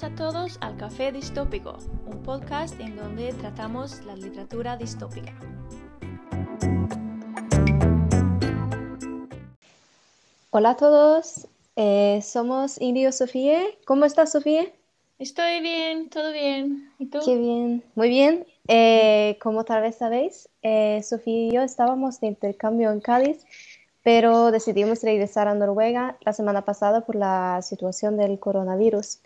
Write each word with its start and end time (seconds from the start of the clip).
Bienvenidos 0.00 0.30
a 0.30 0.32
todos 0.32 0.58
al 0.60 0.76
Café 0.76 1.10
Distópico, 1.10 1.76
un 2.06 2.22
podcast 2.22 2.78
en 2.78 2.96
donde 2.96 3.32
tratamos 3.32 4.04
la 4.04 4.14
literatura 4.14 4.76
distópica. 4.76 5.32
Hola 10.50 10.70
a 10.70 10.76
todos, 10.76 11.48
eh, 11.74 12.20
somos 12.22 12.80
Indio 12.80 13.10
Sofía. 13.10 13.60
¿Cómo 13.86 14.04
estás, 14.04 14.32
Sofía? 14.32 14.66
Estoy 15.18 15.60
bien, 15.60 16.10
todo 16.10 16.32
bien. 16.32 16.92
¿Y 16.98 17.06
tú? 17.06 17.18
Qué 17.24 17.36
bien, 17.36 17.82
muy 17.96 18.08
bien. 18.08 18.46
Eh, 18.68 19.36
como 19.42 19.64
tal 19.64 19.82
vez 19.82 19.96
sabéis, 19.96 20.48
eh, 20.62 21.02
Sofía 21.02 21.48
y 21.48 21.50
yo 21.50 21.62
estábamos 21.62 22.20
de 22.20 22.28
intercambio 22.28 22.92
en 22.92 23.00
Cádiz, 23.00 23.44
pero 24.04 24.52
decidimos 24.52 25.02
regresar 25.02 25.48
a 25.48 25.54
Noruega 25.54 26.18
la 26.20 26.32
semana 26.32 26.64
pasada 26.64 27.00
por 27.00 27.16
la 27.16 27.62
situación 27.62 28.16
del 28.16 28.38
coronavirus. 28.38 29.20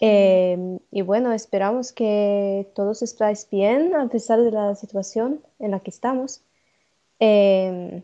Eh, 0.00 0.78
y 0.90 1.02
bueno, 1.02 1.32
esperamos 1.32 1.92
que 1.92 2.70
todos 2.74 3.02
estáis 3.02 3.48
bien 3.50 3.94
a 3.94 4.08
pesar 4.08 4.40
de 4.42 4.50
la 4.50 4.74
situación 4.74 5.42
en 5.58 5.70
la 5.70 5.80
que 5.80 5.90
estamos. 5.90 6.42
Eh, 7.20 8.02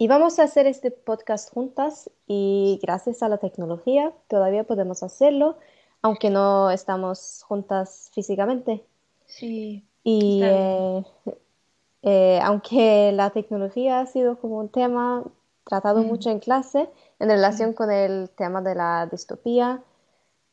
y 0.00 0.06
vamos 0.06 0.38
a 0.38 0.44
hacer 0.44 0.66
este 0.66 0.92
podcast 0.92 1.52
juntas 1.52 2.08
y 2.28 2.78
gracias 2.80 3.22
a 3.24 3.28
la 3.28 3.38
tecnología 3.38 4.12
todavía 4.28 4.62
podemos 4.62 5.02
hacerlo, 5.02 5.58
aunque 6.02 6.30
no 6.30 6.70
estamos 6.70 7.42
juntas 7.42 8.08
físicamente. 8.14 8.84
Sí. 9.26 9.84
Y 10.04 10.38
claro. 10.38 11.04
eh, 11.26 11.32
eh, 12.02 12.40
aunque 12.44 13.10
la 13.12 13.30
tecnología 13.30 13.98
ha 13.98 14.06
sido 14.06 14.38
como 14.38 14.58
un 14.58 14.68
tema 14.68 15.24
tratado 15.64 16.02
Mm, 16.02 16.06
mucho 16.06 16.30
en 16.30 16.38
clase 16.38 16.88
en 17.18 17.28
relación 17.28 17.72
con 17.72 17.90
el 17.90 18.30
tema 18.30 18.62
de 18.62 18.76
la 18.76 19.08
distopía, 19.10 19.82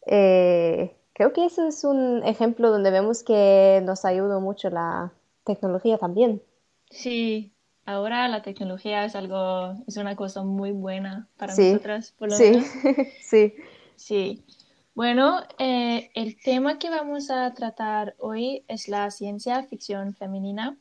eh, 0.07 0.95
creo 1.13 1.33
que 1.33 1.45
eso 1.45 1.67
es 1.67 1.83
un 1.83 2.23
ejemplo 2.25 2.71
donde 2.71 2.91
vemos 2.91 3.23
que 3.23 3.81
nos 3.83 4.05
ayudó 4.05 4.41
mucho 4.41 4.69
la 4.69 5.13
tecnología 5.43 5.97
también. 5.97 6.41
Sí, 6.89 7.53
ahora 7.85 8.27
la 8.27 8.41
tecnología 8.41 9.05
es 9.05 9.15
algo, 9.15 9.75
es 9.87 9.97
una 9.97 10.15
cosa 10.15 10.43
muy 10.43 10.71
buena 10.71 11.29
para 11.37 11.55
Sí, 11.55 11.57
nosotras, 11.57 12.11
por 12.17 12.29
lo 12.29 12.37
sí, 12.37 12.41
menos. 12.41 12.79
sí. 13.19 13.53
Sí. 13.95 14.45
Bueno, 14.93 15.41
eh, 15.59 16.11
el 16.15 16.39
tema 16.41 16.79
que 16.79 16.89
vamos 16.89 17.29
a 17.29 17.53
tratar 17.53 18.15
hoy 18.19 18.63
es 18.67 18.87
la 18.87 19.11
ciencia 19.11 19.63
ficción 19.63 20.13
femenina 20.15 20.77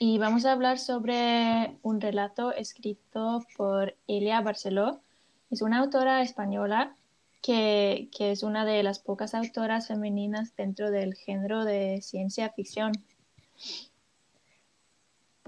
y 0.00 0.18
vamos 0.18 0.46
a 0.46 0.52
hablar 0.52 0.78
sobre 0.80 1.78
un 1.82 2.00
relato 2.02 2.52
escrito 2.54 3.48
por 3.56 3.96
Elia 4.08 4.42
Barceló. 4.42 5.02
Es 5.50 5.62
una 5.62 5.80
autora 5.80 6.22
española 6.22 6.97
que, 7.42 8.08
que 8.16 8.32
es 8.32 8.42
una 8.42 8.64
de 8.64 8.82
las 8.82 8.98
pocas 8.98 9.34
autoras 9.34 9.88
femeninas 9.88 10.54
dentro 10.56 10.90
del 10.90 11.14
género 11.14 11.64
de 11.64 12.00
ciencia 12.02 12.50
ficción. 12.50 12.92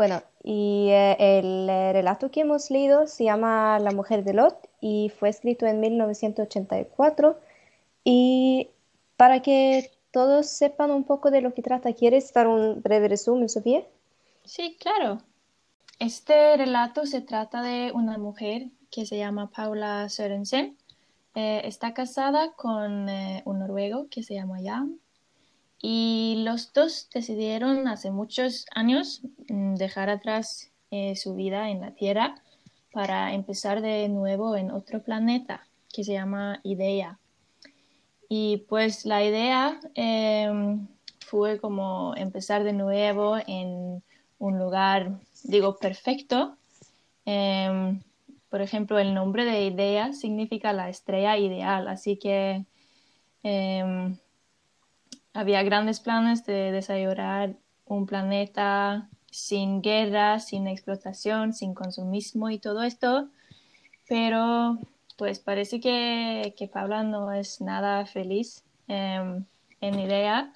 Bueno, 0.00 0.22
y 0.42 0.88
eh, 0.88 1.16
el 1.18 1.68
eh, 1.68 1.92
relato 1.92 2.30
que 2.30 2.40
hemos 2.40 2.70
leído 2.70 3.06
se 3.06 3.24
llama 3.24 3.78
La 3.80 3.90
mujer 3.90 4.24
de 4.24 4.32
Lot 4.32 4.70
y 4.80 5.10
fue 5.10 5.28
escrito 5.28 5.66
en 5.66 5.78
1984. 5.78 7.38
Y 8.02 8.70
para 9.18 9.42
que 9.42 9.90
todos 10.10 10.46
sepan 10.46 10.90
un 10.90 11.04
poco 11.04 11.30
de 11.30 11.42
lo 11.42 11.52
que 11.52 11.60
trata, 11.60 11.92
¿quieres 11.92 12.32
dar 12.32 12.48
un 12.48 12.80
breve 12.80 13.08
resumen, 13.08 13.50
Sofía? 13.50 13.84
Sí, 14.44 14.78
claro. 14.80 15.18
Este 15.98 16.56
relato 16.56 17.04
se 17.04 17.20
trata 17.20 17.60
de 17.60 17.92
una 17.92 18.16
mujer 18.16 18.68
que 18.90 19.04
se 19.04 19.18
llama 19.18 19.50
Paula 19.50 20.08
Sørensen. 20.08 20.78
Eh, 21.34 21.62
está 21.64 21.94
casada 21.94 22.52
con 22.52 23.08
eh, 23.08 23.42
un 23.44 23.60
noruego 23.60 24.08
que 24.10 24.22
se 24.22 24.34
llama 24.34 24.58
Jan 24.62 24.98
y 25.82 26.42
los 26.44 26.72
dos 26.72 27.08
decidieron 27.12 27.88
hace 27.88 28.10
muchos 28.10 28.66
años 28.74 29.22
mm, 29.48 29.76
dejar 29.76 30.10
atrás 30.10 30.70
eh, 30.90 31.16
su 31.16 31.34
vida 31.34 31.70
en 31.70 31.80
la 31.80 31.94
Tierra 31.94 32.34
para 32.92 33.32
empezar 33.32 33.80
de 33.80 34.08
nuevo 34.08 34.56
en 34.56 34.70
otro 34.70 35.02
planeta 35.02 35.66
que 35.92 36.04
se 36.04 36.12
llama 36.12 36.60
Idea. 36.64 37.18
Y 38.28 38.58
pues 38.68 39.06
la 39.06 39.24
idea 39.24 39.80
eh, 39.94 40.50
fue 41.26 41.58
como 41.60 42.14
empezar 42.16 42.64
de 42.64 42.72
nuevo 42.72 43.36
en 43.46 44.02
un 44.38 44.58
lugar, 44.58 45.18
digo, 45.44 45.76
perfecto. 45.76 46.56
Por 48.50 48.60
ejemplo, 48.60 48.98
el 48.98 49.14
nombre 49.14 49.44
de 49.44 49.64
Idea 49.64 50.12
significa 50.12 50.72
la 50.72 50.88
estrella 50.88 51.38
ideal, 51.38 51.86
así 51.86 52.16
que 52.16 52.66
eh, 53.44 54.16
había 55.32 55.62
grandes 55.62 56.00
planes 56.00 56.44
de 56.44 56.72
desarrollar 56.72 57.56
un 57.86 58.06
planeta 58.06 59.08
sin 59.30 59.82
guerra, 59.82 60.40
sin 60.40 60.66
explotación, 60.66 61.54
sin 61.54 61.74
consumismo 61.74 62.50
y 62.50 62.58
todo 62.58 62.82
esto, 62.82 63.28
pero 64.08 64.78
pues 65.16 65.38
parece 65.38 65.80
que, 65.80 66.54
que 66.56 66.66
Paula 66.66 67.04
no 67.04 67.32
es 67.32 67.60
nada 67.60 68.04
feliz 68.06 68.64
eh, 68.88 69.42
en 69.80 70.00
idea. 70.00 70.52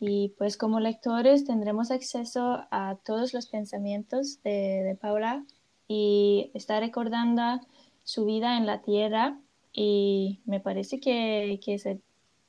Y 0.00 0.30
pues 0.38 0.56
como 0.56 0.80
lectores 0.80 1.44
tendremos 1.44 1.90
acceso 1.90 2.66
a 2.70 2.96
todos 3.04 3.34
los 3.34 3.46
pensamientos 3.46 4.42
de, 4.42 4.82
de 4.82 4.96
Paula 4.96 5.44
y 5.88 6.50
está 6.54 6.80
recordando 6.80 7.60
su 8.04 8.24
vida 8.24 8.56
en 8.56 8.66
la 8.66 8.82
tierra 8.82 9.38
y 9.72 10.40
me 10.44 10.60
parece 10.60 11.00
que, 11.00 11.60
que 11.64 11.78
se, 11.78 12.00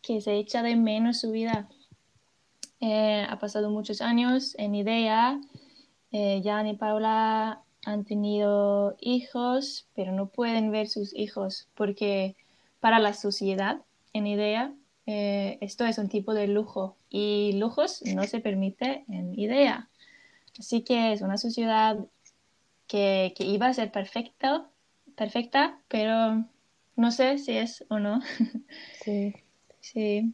que 0.02 0.22
se 0.22 0.36
echa 0.38 0.62
de 0.64 0.76
menos 0.76 1.20
su 1.22 1.32
vida. 1.32 1.68
Eh, 2.80 3.26
ha 3.28 3.40
pasado 3.40 3.70
muchos 3.70 4.02
años 4.02 4.56
en 4.58 4.76
idea, 4.76 5.40
eh, 6.12 6.42
Jan 6.44 6.68
y 6.68 6.76
Paula 6.76 7.62
han 7.86 8.04
tenido 8.06 8.96
hijos, 9.00 9.88
pero 9.96 10.12
no 10.12 10.28
pueden 10.28 10.72
ver 10.72 10.88
sus 10.88 11.16
hijos 11.16 11.68
porque 11.76 12.36
para 12.80 13.00
la 13.00 13.14
sociedad 13.14 13.82
en 14.14 14.28
idea 14.28 14.74
eh, 15.08 15.58
esto 15.62 15.86
es 15.86 15.98
un 15.98 16.10
tipo 16.10 16.34
de 16.34 16.48
lujo 16.48 16.98
y 17.10 17.54
lujos 17.54 18.02
no 18.06 18.24
se 18.24 18.40
permite 18.40 19.06
en 19.08 19.38
idea. 19.38 19.90
Así 20.60 20.82
que 20.82 21.14
es 21.14 21.22
una 21.22 21.38
sociedad 21.38 21.98
que, 22.88 23.34
que 23.36 23.44
iba 23.46 23.68
a 23.68 23.74
ser 23.74 23.92
perfecta, 23.92 24.70
perfecta, 25.16 25.80
pero 25.88 26.46
no 26.96 27.12
sé 27.12 27.38
si 27.38 27.58
es 27.58 27.86
o 27.90 28.00
no. 28.00 28.22
Sí. 29.04 29.34
Sí. 29.82 30.34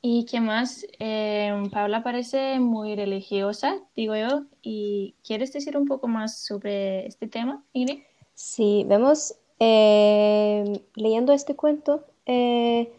¿Y 0.00 0.26
qué 0.26 0.40
más? 0.40 0.86
Eh, 0.98 1.50
Paula 1.72 2.02
parece 2.02 2.60
muy 2.60 2.94
religiosa, 2.94 3.80
digo 3.96 4.14
yo. 4.14 4.44
¿Y 4.62 5.14
quieres 5.26 5.52
decir 5.52 5.76
un 5.76 5.86
poco 5.86 6.08
más 6.08 6.38
sobre 6.38 7.06
este 7.06 7.26
tema, 7.26 7.64
Ingrid? 7.72 8.02
Sí, 8.34 8.84
vemos, 8.86 9.34
eh, 9.58 10.80
leyendo 10.94 11.32
este 11.32 11.56
cuento, 11.56 12.04
eh, 12.26 12.92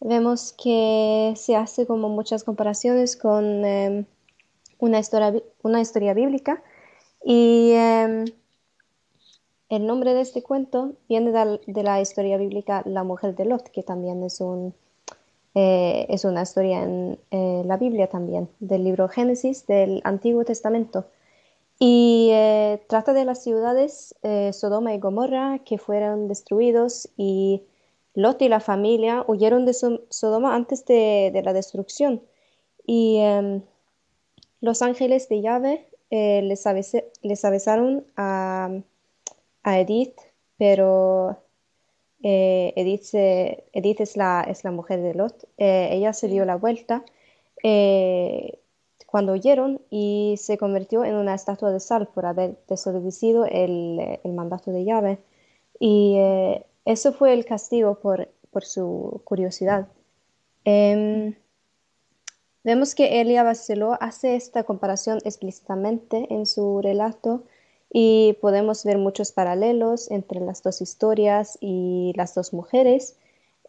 vemos 0.00 0.52
que 0.52 1.32
se 1.36 1.56
hace 1.56 1.86
como 1.86 2.08
muchas 2.08 2.44
comparaciones 2.44 3.16
con 3.16 3.64
eh, 3.64 4.04
una 4.78 4.98
historia, 4.98 5.34
una 5.62 5.80
historia 5.80 6.14
bíblica 6.14 6.62
y 7.24 7.72
eh, 7.72 8.24
el 9.72 9.86
nombre 9.86 10.12
de 10.12 10.20
este 10.20 10.42
cuento 10.42 10.92
viene 11.08 11.32
de, 11.32 11.82
la 11.82 11.98
historia 11.98 12.36
bíblica 12.36 12.82
La 12.84 13.04
mujer 13.04 13.34
de 13.34 13.46
Lot, 13.46 13.70
que 13.70 13.82
también 13.82 14.22
es 14.22 14.38
eh, 15.54 16.16
una 16.24 16.42
historia 16.42 16.82
en 16.82 17.18
eh, 17.30 17.62
la 17.64 17.78
Biblia 17.78 18.06
también, 18.08 18.50
del 18.60 18.84
libro 18.84 19.08
Génesis 19.08 19.66
del 19.66 20.02
Antiguo 20.04 20.44
Testamento. 20.44 21.06
Y 21.78 22.28
eh, 22.32 22.82
trata 22.86 23.14
de 23.14 23.24
las 23.24 23.42
ciudades 23.42 24.14
Sodoma 24.52 24.92
y 24.92 24.98
Gomorra 24.98 25.60
que 25.64 25.78
fueron 25.78 26.28
destruidos 26.28 27.08
y 27.16 27.62
Lot 28.12 28.42
y 28.42 28.50
la 28.50 28.60
familia 28.60 29.24
huyeron 29.26 29.64
de 29.64 29.72
So- 29.72 30.02
Sodoma 30.10 30.54
antes 30.54 30.84
de, 30.84 31.30
de 31.32 31.42
la 31.42 31.54
destrucción. 31.54 32.20
Y 32.86 33.20
em, 33.20 33.62
los 34.60 34.82
ángeles 34.82 35.30
de 35.30 35.40
Yahvé 35.40 35.88
eh, 36.12 36.42
les, 36.42 36.62
les 37.22 37.44
avisaron 37.46 38.04
a, 38.16 38.68
a 39.62 39.80
Edith, 39.80 40.20
pero 40.58 41.38
eh, 42.22 42.74
Edith, 42.76 43.14
Edith 43.14 44.00
es 44.02 44.18
la, 44.18 44.42
es 44.46 44.62
la 44.62 44.72
mujer 44.72 45.00
de 45.00 45.14
Lot. 45.14 45.48
Eh, 45.56 45.88
ella 45.92 46.12
se 46.12 46.28
dio 46.28 46.44
la 46.44 46.56
vuelta 46.56 47.02
cuando 49.06 49.32
huyeron 49.32 49.80
y 49.88 50.34
se 50.38 50.58
convirtió 50.58 51.04
en 51.04 51.14
una 51.14 51.34
estatua 51.34 51.70
de 51.70 51.80
sal 51.80 52.08
por 52.08 52.26
haber 52.26 52.58
desobedecido 52.68 53.46
el, 53.46 54.20
el 54.22 54.32
mandato 54.32 54.70
de 54.70 54.84
Yahvé. 54.84 55.18
Y 55.80 56.18
eso 56.84 57.12
fue 57.14 57.32
el 57.32 57.46
castigo 57.46 58.00
por, 58.00 58.28
por 58.50 58.64
su 58.64 59.22
curiosidad. 59.24 59.88
Em, 60.64 61.34
Vemos 62.64 62.94
que 62.94 63.20
Elia 63.20 63.42
Barceló 63.42 63.98
hace 64.00 64.36
esta 64.36 64.62
comparación 64.62 65.18
explícitamente 65.24 66.32
en 66.32 66.46
su 66.46 66.80
relato 66.80 67.42
y 67.90 68.38
podemos 68.40 68.84
ver 68.84 68.98
muchos 68.98 69.32
paralelos 69.32 70.10
entre 70.10 70.40
las 70.40 70.62
dos 70.62 70.80
historias 70.80 71.58
y 71.60 72.12
las 72.16 72.34
dos 72.34 72.52
mujeres. 72.52 73.16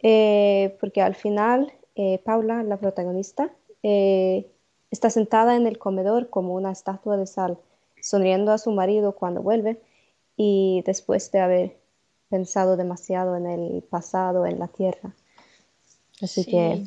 eh, 0.06 0.76
porque 0.82 1.02
al 1.02 1.16
final 1.16 1.72
eh, 1.96 2.20
Paula, 2.26 2.62
la 2.64 2.78
protagonista, 2.78 3.54
eh, 3.84 4.52
está 4.92 5.10
sentada 5.10 5.56
en 5.56 5.66
el 5.66 5.78
comedor 5.78 6.30
como 6.30 6.56
una 6.56 6.72
estatua 6.72 7.16
de 7.16 7.26
sal, 7.26 7.58
sonriendo 8.02 8.52
a 8.52 8.58
su 8.58 8.72
marido 8.72 9.14
cuando 9.16 9.42
vuelve 9.42 9.80
y 10.36 10.84
después 10.86 11.32
de 11.32 11.40
haber 11.40 11.78
pensado 12.30 12.76
demasiado 12.76 13.38
en 13.38 13.46
el 13.46 13.84
pasado, 13.84 14.46
en 14.46 14.60
la 14.60 14.68
tierra. 14.68 15.16
Así 16.22 16.46
que... 16.46 16.84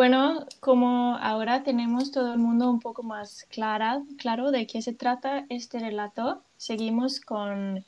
Bueno, 0.00 0.46
como 0.60 1.18
ahora 1.18 1.62
tenemos 1.62 2.10
todo 2.10 2.32
el 2.32 2.38
mundo 2.38 2.70
un 2.70 2.80
poco 2.80 3.02
más 3.02 3.44
clara, 3.50 4.02
claro 4.16 4.50
de 4.50 4.66
qué 4.66 4.80
se 4.80 4.94
trata 4.94 5.44
este 5.50 5.78
relato, 5.78 6.42
seguimos 6.56 7.20
con 7.20 7.84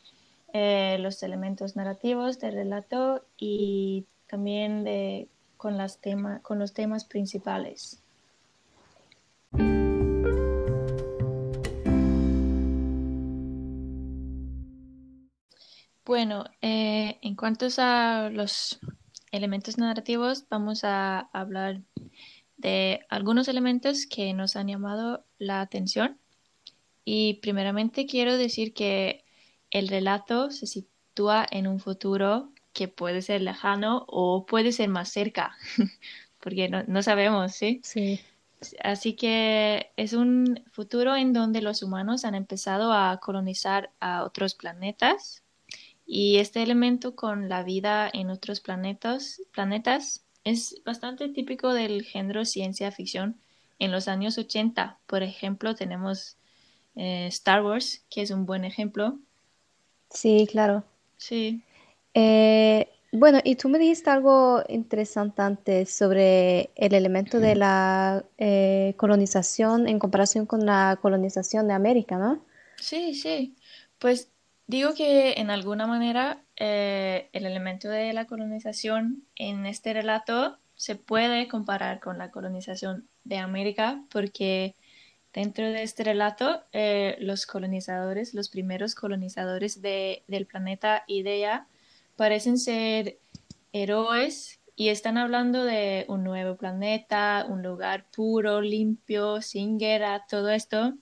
eh, 0.53 0.99
los 1.01 1.23
elementos 1.23 1.75
narrativos 1.75 2.39
del 2.39 2.53
relato 2.53 3.25
y 3.39 4.05
también 4.27 4.85
de, 4.85 5.27
con, 5.57 5.79
las 5.79 5.99
con 6.43 6.59
los 6.59 6.75
temas 6.75 7.07
principales. 7.07 8.03
Bueno, 16.05 16.45
eh, 16.61 17.19
en 17.23 17.37
cuanto 17.37 17.69
a 17.79 18.29
los 18.31 18.81
elementos 19.31 19.79
narrativos, 19.79 20.45
vamos 20.51 20.85
a 20.85 21.21
hablar 21.33 21.81
de 22.63 23.01
algunos 23.09 23.49
elementos 23.49 24.07
que 24.07 24.33
nos 24.33 24.57
han 24.57 24.69
llamado 24.69 25.25
la 25.39 25.61
atención. 25.61 26.19
Y 27.05 27.35
primeramente 27.43 28.07
quiero 28.07 28.37
decir 28.37 28.73
que 28.73 29.25
el 29.71 29.89
relato 29.89 30.51
se 30.51 30.67
sitúa 30.67 31.45
en 31.51 31.67
un 31.67 31.81
futuro 31.81 32.53
que 32.73 32.89
puede 32.89 33.21
ser 33.21 33.43
lejano 33.43 34.05
o 34.07 34.47
puede 34.47 34.73
ser 34.73 34.89
más 34.89 35.11
cerca, 35.11 35.57
porque 36.41 36.69
no, 36.69 37.03
sabemos, 37.03 37.53
¿sí? 37.53 37.81
Sí. 37.83 38.21
Así 38.83 39.15
que 39.15 39.91
es 39.97 40.13
un 40.13 40.63
futuro 40.71 41.17
en 41.17 41.33
donde 41.33 41.63
los 41.63 41.83
humanos 41.83 42.25
han 42.25 42.37
empezado 42.37 42.93
a 42.93 43.19
colonizar 43.19 43.91
a 43.99 44.23
otros 44.23 44.55
planetas 44.55 45.43
y 46.07 46.37
este 46.37 46.63
elemento 46.63 47.17
con 47.17 47.49
la 47.49 47.65
vida 47.65 48.09
en 48.13 48.31
otros 48.31 48.61
planetas, 48.61 49.43
planetas 49.51 50.25
es 50.45 50.83
bastante 50.85 51.29
típico 51.29 51.73
del 51.75 52.03
género 52.05 52.45
ciencia 52.45 52.91
ficción. 52.93 53.41
En 53.79 53.93
los 53.93 54.09
años 54.09 54.39
80, 54.39 54.99
por 55.07 55.23
ejemplo, 55.23 55.75
tenemos 55.75 56.37
eh, 56.97 57.27
Star 57.29 57.65
Wars, 57.65 58.05
que 58.11 58.23
es 58.23 58.31
un 58.31 58.47
buen 58.47 58.65
ejemplo, 58.65 59.19
Sí, 60.13 60.47
claro. 60.51 60.85
Sí. 61.17 61.63
Eh, 62.15 62.89
bueno, 63.13 63.41
y 63.45 63.57
tú 63.57 63.69
me 63.69 63.79
dijiste 63.79 64.11
algo 64.11 64.63
interesante 64.69 65.43
antes 65.43 65.91
sobre 65.93 66.71
el 66.77 66.95
elemento 66.95 67.41
de 67.41 67.57
la 67.57 68.25
eh, 68.39 68.95
colonización 68.97 69.89
en 69.89 69.99
comparación 69.99 70.47
con 70.47 70.67
la 70.67 70.99
colonización 71.01 71.69
de 71.69 71.75
América, 71.75 72.19
¿no? 72.19 72.45
Sí, 72.77 73.15
sí. 73.15 73.57
Pues 73.99 74.31
digo 74.67 74.95
que 74.95 75.35
en 75.35 75.51
alguna 75.51 75.87
manera 75.87 76.43
eh, 76.57 77.29
el 77.33 77.47
elemento 77.47 77.89
de 77.89 78.13
la 78.13 78.27
colonización 78.27 79.25
en 79.37 79.67
este 79.67 79.93
relato 79.93 80.59
se 80.75 80.97
puede 80.97 81.49
comparar 81.49 82.01
con 82.01 82.19
la 82.19 82.31
colonización 82.31 83.09
de 83.25 83.39
América 83.39 84.03
porque 84.11 84.75
Dentro 85.33 85.65
de 85.65 85.83
este 85.83 86.05
relato, 86.05 86.63
eh, 86.73 87.17
los 87.21 87.47
colonizadores, 87.47 88.35
los 88.35 88.51
primeros 88.51 88.95
colonizadores 88.95 89.81
de, 89.81 90.25
del 90.29 90.47
planeta 90.47 91.05
Idea, 91.07 91.67
parecen 92.17 92.59
ser 92.59 93.19
héroes 93.73 94.61
y 94.77 94.91
están 94.91 95.17
hablando 95.17 95.65
de 95.65 96.05
un 96.09 96.23
nuevo 96.23 96.57
planeta, 96.57 97.47
un 97.49 97.63
lugar 97.63 98.05
puro, 98.15 98.61
limpio, 98.61 99.41
sin 99.41 99.79
guerra, 99.79 100.27
todo 100.29 100.51
esto. 100.51 100.95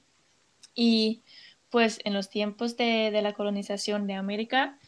Y 0.76 1.22
pues 1.70 2.00
en 2.04 2.14
los 2.14 2.28
tiempos 2.28 2.76
de, 2.76 3.10
la 3.22 3.32
colonización 3.32 4.06
de 4.06 4.14
América, 4.14 4.78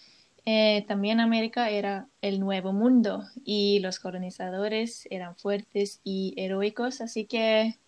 eh, 0.44 0.84
también 0.88 1.20
América 1.20 1.70
era 1.70 2.08
el 2.20 2.40
nuevo 2.40 2.72
mundo 2.72 3.24
y 3.44 3.78
los 3.78 4.00
colonizadores 4.00 5.06
eran 5.10 5.36
fuertes 5.36 6.00
y 6.02 6.34
heroicos, 6.36 7.00
así 7.00 7.26
que 7.26 7.78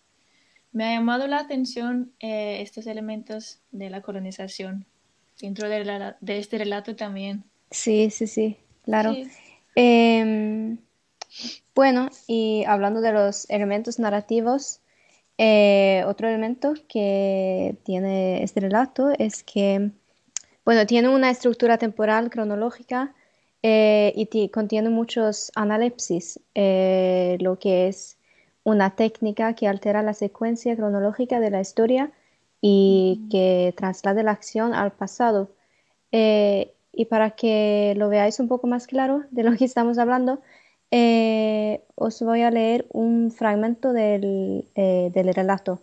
me 0.71 0.85
ha 0.85 0.93
llamado 0.93 1.27
la 1.27 1.39
atención 1.39 2.13
eh, 2.19 2.61
estos 2.61 2.87
elementos 2.87 3.59
de 3.71 3.89
la 3.89 4.01
colonización 4.01 4.85
dentro 5.39 5.67
de, 5.67 6.13
de, 6.21 6.37
este 6.37 6.57
relato 6.57 6.95
también. 6.95 7.43
Sí, 7.71 8.09
sí, 8.09 8.27
sí, 8.27 8.57
claro. 8.83 9.15
Em, 9.75 10.77
bueno, 11.73 12.09
y 12.27 12.63
hablando 12.65 13.01
de 13.01 13.11
los 13.11 13.49
elementos 13.49 13.99
narrativos, 13.99 14.79
eh, 15.37 16.03
otro 16.07 16.27
elemento 16.27 16.73
que 16.87 17.77
tiene 17.83 18.43
este 18.43 18.59
relato 18.61 19.11
es 19.17 19.43
que, 19.43 19.91
bueno, 20.65 20.85
tiene 20.85 21.09
una 21.09 21.29
estructura 21.29 21.77
temporal 21.77 22.29
cronológica 22.29 23.13
eh, 23.63 24.13
y 24.15 24.49
contiene 24.49 24.89
muchos 24.89 25.51
analepsis, 25.55 26.39
lo 26.53 27.59
que 27.59 27.87
es 27.87 28.17
una 28.63 28.95
técnica 28.95 29.53
que 29.53 29.67
altera 29.67 30.01
la 30.01 30.13
secuencia 30.13 30.75
cronológica 30.75 31.39
de 31.39 31.51
la 31.51 31.61
historia 31.61 32.11
y 32.61 33.27
que 33.29 33.73
traslade 33.77 34.23
la 34.23 34.31
acción 34.31 34.73
al 34.73 34.91
pasado. 34.91 35.51
Eh, 36.11 36.73
y 36.91 37.05
para 37.05 37.31
que 37.31 37.93
lo 37.95 38.09
veáis 38.09 38.39
un 38.39 38.47
poco 38.47 38.65
más 38.65 38.87
claro 38.87 39.23
de 39.29 39.43
lo 39.43 39.55
que 39.55 39.65
estamos 39.65 39.99
hablando, 39.99 40.41
eh, 40.91 41.83
os 41.95 42.21
voy 42.21 42.41
a 42.41 42.51
leer 42.51 42.87
un 42.91 43.31
fragmento 43.31 43.93
del, 43.93 44.67
eh, 44.75 45.11
del 45.13 45.33
relato. 45.33 45.81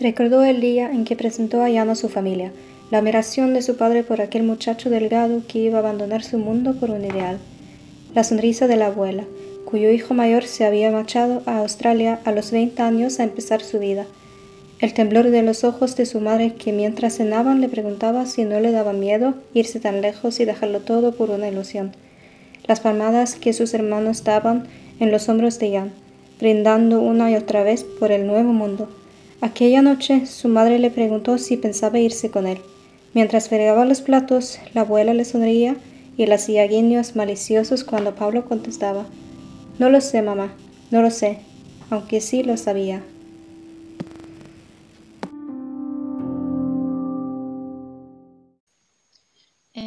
Recordó 0.00 0.44
el 0.44 0.60
día 0.60 0.90
en 0.90 1.04
que 1.06 1.16
presentó 1.16 1.62
a 1.62 1.70
Jan 1.70 1.88
a 1.88 1.94
su 1.94 2.10
familia, 2.10 2.52
la 2.90 2.98
admiración 2.98 3.54
de 3.54 3.62
su 3.62 3.78
padre 3.78 4.04
por 4.04 4.20
aquel 4.20 4.42
muchacho 4.42 4.90
delgado 4.90 5.40
que 5.48 5.60
iba 5.60 5.78
a 5.78 5.80
abandonar 5.80 6.22
su 6.22 6.36
mundo 6.36 6.78
por 6.78 6.90
un 6.90 7.06
ideal, 7.06 7.38
la 8.14 8.22
sonrisa 8.22 8.66
de 8.66 8.76
la 8.76 8.88
abuela, 8.88 9.24
cuyo 9.64 9.90
hijo 9.90 10.12
mayor 10.12 10.44
se 10.44 10.66
había 10.66 10.90
marchado 10.90 11.42
a 11.46 11.58
Australia 11.60 12.20
a 12.24 12.32
los 12.32 12.50
20 12.50 12.82
años 12.82 13.18
a 13.18 13.24
empezar 13.24 13.62
su 13.62 13.78
vida, 13.78 14.04
el 14.84 14.92
temblor 14.92 15.30
de 15.30 15.42
los 15.42 15.64
ojos 15.64 15.96
de 15.96 16.04
su 16.04 16.20
madre 16.20 16.54
que 16.54 16.70
mientras 16.70 17.16
cenaban 17.16 17.62
le 17.62 17.70
preguntaba 17.70 18.26
si 18.26 18.44
no 18.44 18.60
le 18.60 18.70
daba 18.70 18.92
miedo 18.92 19.32
irse 19.54 19.80
tan 19.80 20.02
lejos 20.02 20.40
y 20.40 20.44
dejarlo 20.44 20.80
todo 20.80 21.14
por 21.14 21.30
una 21.30 21.48
ilusión, 21.48 21.92
las 22.66 22.80
palmadas 22.80 23.34
que 23.34 23.54
sus 23.54 23.72
hermanos 23.72 24.24
daban 24.24 24.68
en 25.00 25.10
los 25.10 25.30
hombros 25.30 25.58
de 25.58 25.72
Jan, 25.72 25.92
brindando 26.38 27.00
una 27.00 27.30
y 27.30 27.34
otra 27.34 27.62
vez 27.62 27.82
por 27.82 28.12
el 28.12 28.26
nuevo 28.26 28.52
mundo 28.52 28.90
Aquella 29.40 29.82
noche 29.82 30.26
su 30.26 30.48
madre 30.48 30.78
le 30.78 30.90
preguntó 30.90 31.38
si 31.38 31.56
pensaba 31.56 31.98
irse 31.98 32.30
con 32.30 32.46
él. 32.46 32.58
Mientras 33.12 33.48
fregaba 33.48 33.84
los 33.84 34.00
platos, 34.00 34.58
la 34.72 34.82
abuela 34.82 35.12
le 35.12 35.24
sonreía 35.24 35.76
y 36.16 36.24
le 36.24 36.34
hacía 36.34 36.66
guiños 36.66 37.14
maliciosos 37.16 37.84
cuando 37.84 38.14
Pablo 38.14 38.46
contestaba 38.46 39.06
No 39.78 39.90
lo 39.90 40.00
sé, 40.00 40.22
mamá, 40.22 40.54
no 40.90 41.02
lo 41.02 41.10
sé, 41.10 41.40
aunque 41.90 42.20
sí 42.20 42.42
lo 42.42 42.56
sabía. 42.56 43.02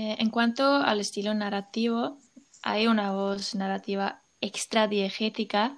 Eh, 0.07 0.15
en 0.19 0.29
cuanto 0.29 0.63
al 0.63 1.01
estilo 1.01 1.33
narrativo, 1.33 2.17
hay 2.61 2.87
una 2.87 3.11
voz 3.11 3.55
narrativa 3.55 4.21
extradiegética, 4.39 5.77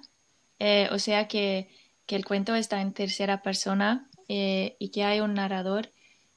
eh, 0.60 0.88
o 0.92 1.00
sea 1.00 1.26
que 1.26 1.68
que 2.06 2.16
el 2.16 2.24
cuento 2.24 2.54
está 2.54 2.80
en 2.80 2.92
tercera 2.92 3.42
persona 3.42 4.08
eh, 4.28 4.76
y 4.80 4.90
que 4.90 5.04
hay 5.04 5.20
un 5.20 5.34
narrador 5.34 5.90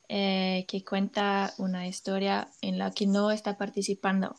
que 0.08 0.86
cuenta 0.88 1.54
una 1.58 1.88
historia 1.88 2.48
en 2.62 2.78
la 2.78 2.92
que 2.92 3.08
no 3.08 3.32
está 3.32 3.58
participando. 3.58 4.36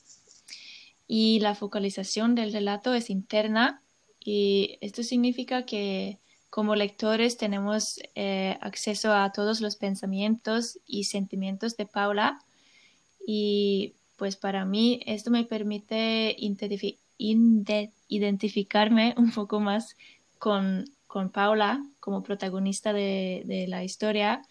Y 1.09 1.41
la 1.41 1.57
focalización 1.57 2.37
del 2.37 2.53
relato 2.53 2.95
es 2.95 3.11
interna 3.11 3.83
y 4.21 4.79
esto 4.81 5.03
significa 5.03 5.67
que 5.67 6.21
como 6.49 6.77
lectores 6.77 7.37
tenemos 7.39 7.99
acceso 8.61 9.13
a 9.13 9.33
todos 9.33 9.61
los 9.61 9.75
pensamientos 9.75 10.79
y 10.87 11.05
sentimientos 11.05 11.77
de 11.77 11.87
Paula 11.87 12.44
y 13.27 13.95
pues 14.17 14.37
para 14.37 14.65
mí 14.65 15.01
esto 15.07 15.31
me 15.31 15.45
permite 15.45 16.37
identificarme 18.09 19.15
un 19.17 19.33
poco 19.33 19.61
más 19.61 19.97
con 20.39 20.85
con 21.15 21.31
Paula 21.31 21.81
como 22.01 22.25
protagonista 22.25 22.93
de, 22.93 23.67
la 23.69 23.85
historia 23.85 24.43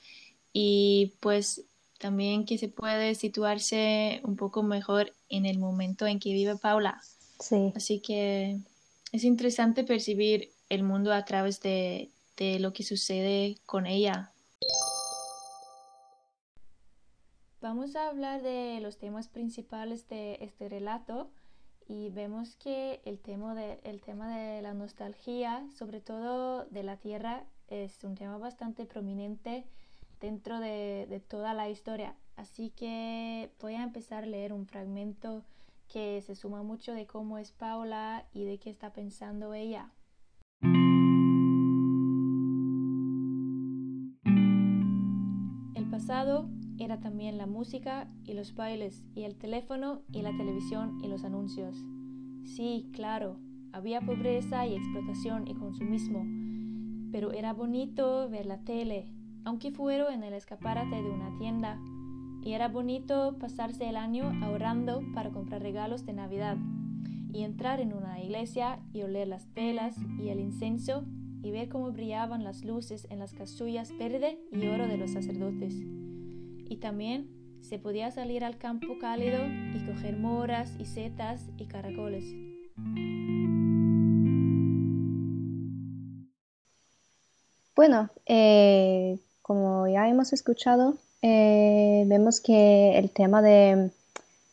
y 0.53 1.11
pues 1.19 1.65
también 1.99 2.45
que 2.45 2.57
se 2.57 2.69
puede 2.69 3.15
situarse 3.15 4.21
un 4.23 4.37
poco 4.37 4.63
mejor 4.63 5.13
en 5.27 5.45
el 5.45 5.59
momento 5.59 6.07
en 6.07 6.21
que 6.21 6.31
vive 6.31 6.55
Paula. 6.55 7.01
Sí. 7.37 7.73
Así 7.75 7.99
que 7.99 8.59
es 9.11 9.25
interesante 9.25 9.83
percibir 9.83 10.51
el 10.69 10.83
mundo 10.83 11.11
a 11.11 11.25
través 11.25 11.59
de, 11.59 12.11
de 12.37 12.59
lo 12.59 12.71
que 12.71 12.83
sucede 12.83 13.57
con 13.65 13.85
ella. 13.85 14.31
Vamos 17.75 17.95
a 17.95 18.07
hablar 18.07 18.43
de 18.43 18.79
los 18.81 18.99
temas 18.99 19.29
principales 19.29 20.07
de 20.07 20.37
este 20.41 20.69
relato 20.69 21.31
y 21.87 22.11
vemos 22.11 22.55
que 22.57 23.01
el 23.03 23.17
tema 23.17 23.55
de, 23.55 23.79
el 23.83 23.99
tema 23.99 24.37
de 24.37 24.61
la 24.61 24.75
nostalgia, 24.75 25.65
sobre 25.75 25.99
todo 25.99 26.65
de 26.65 26.83
la 26.83 26.97
tierra, 26.97 27.45
es 27.69 28.03
un 28.03 28.13
tema 28.13 28.37
bastante 28.37 28.85
prominente 28.85 29.65
dentro 30.21 30.59
de, 30.59 31.07
de 31.09 31.19
toda 31.19 31.55
la 31.55 31.67
historia. 31.67 32.15
Así 32.35 32.69
que 32.69 33.49
voy 33.59 33.73
a 33.73 33.81
empezar 33.81 34.25
a 34.25 34.27
leer 34.27 34.53
un 34.53 34.67
fragmento 34.67 35.43
que 35.91 36.21
se 36.21 36.35
suma 36.35 36.61
mucho 36.61 36.93
de 36.93 37.07
cómo 37.07 37.39
es 37.39 37.53
Paula 37.53 38.27
y 38.33 38.43
de 38.43 38.59
qué 38.59 38.69
está 38.69 38.93
pensando 38.93 39.55
ella. 39.55 39.89
El 45.73 45.89
pasado 45.89 46.47
era 46.79 46.99
también 46.99 47.37
la 47.37 47.45
música 47.45 48.07
y 48.25 48.33
los 48.33 48.55
bailes 48.55 49.03
y 49.15 49.23
el 49.23 49.35
teléfono 49.35 50.01
y 50.11 50.21
la 50.21 50.35
televisión 50.35 50.99
y 51.03 51.07
los 51.07 51.23
anuncios. 51.23 51.77
Sí, 52.43 52.89
claro, 52.93 53.37
había 53.71 54.01
pobreza 54.01 54.65
y 54.65 54.75
explotación 54.75 55.47
y 55.47 55.55
consumismo, 55.55 56.25
pero 57.11 57.31
era 57.31 57.53
bonito 57.53 58.29
ver 58.29 58.45
la 58.45 58.59
tele, 58.59 59.07
aunque 59.45 59.71
fuera 59.71 60.13
en 60.13 60.23
el 60.23 60.33
escaparate 60.33 60.95
de 61.01 61.09
una 61.09 61.37
tienda, 61.37 61.79
y 62.43 62.53
era 62.53 62.67
bonito 62.67 63.37
pasarse 63.39 63.87
el 63.87 63.95
año 63.95 64.31
ahorrando 64.43 65.01
para 65.13 65.31
comprar 65.31 65.61
regalos 65.61 66.05
de 66.05 66.13
Navidad, 66.13 66.57
y 67.31 67.43
entrar 67.43 67.79
en 67.79 67.93
una 67.93 68.21
iglesia 68.21 68.79
y 68.93 69.01
oler 69.01 69.27
las 69.27 69.51
velas 69.53 69.95
y 70.19 70.29
el 70.29 70.39
incienso 70.39 71.03
y 71.41 71.51
ver 71.51 71.67
cómo 71.67 71.91
brillaban 71.91 72.43
las 72.43 72.63
luces 72.63 73.07
en 73.09 73.19
las 73.19 73.33
casullas 73.33 73.91
verde 73.97 74.39
y 74.51 74.67
oro 74.67 74.87
de 74.87 74.97
los 74.97 75.11
sacerdotes 75.11 75.83
y 76.69 76.77
también 76.77 77.29
se 77.61 77.79
podía 77.79 78.11
salir 78.11 78.43
al 78.43 78.57
campo 78.57 78.97
cálido 78.99 79.39
y 79.47 79.85
coger 79.85 80.17
moras 80.17 80.71
y 80.79 80.85
setas 80.85 81.45
y 81.57 81.65
caracoles. 81.65 82.25
Bueno, 87.75 88.09
eh, 88.25 89.17
como 89.41 89.87
ya 89.87 90.07
hemos 90.07 90.31
escuchado, 90.33 90.97
eh, 91.21 92.03
vemos 92.07 92.39
que 92.39 92.97
el 92.97 93.09
tema 93.09 93.41
de, 93.41 93.91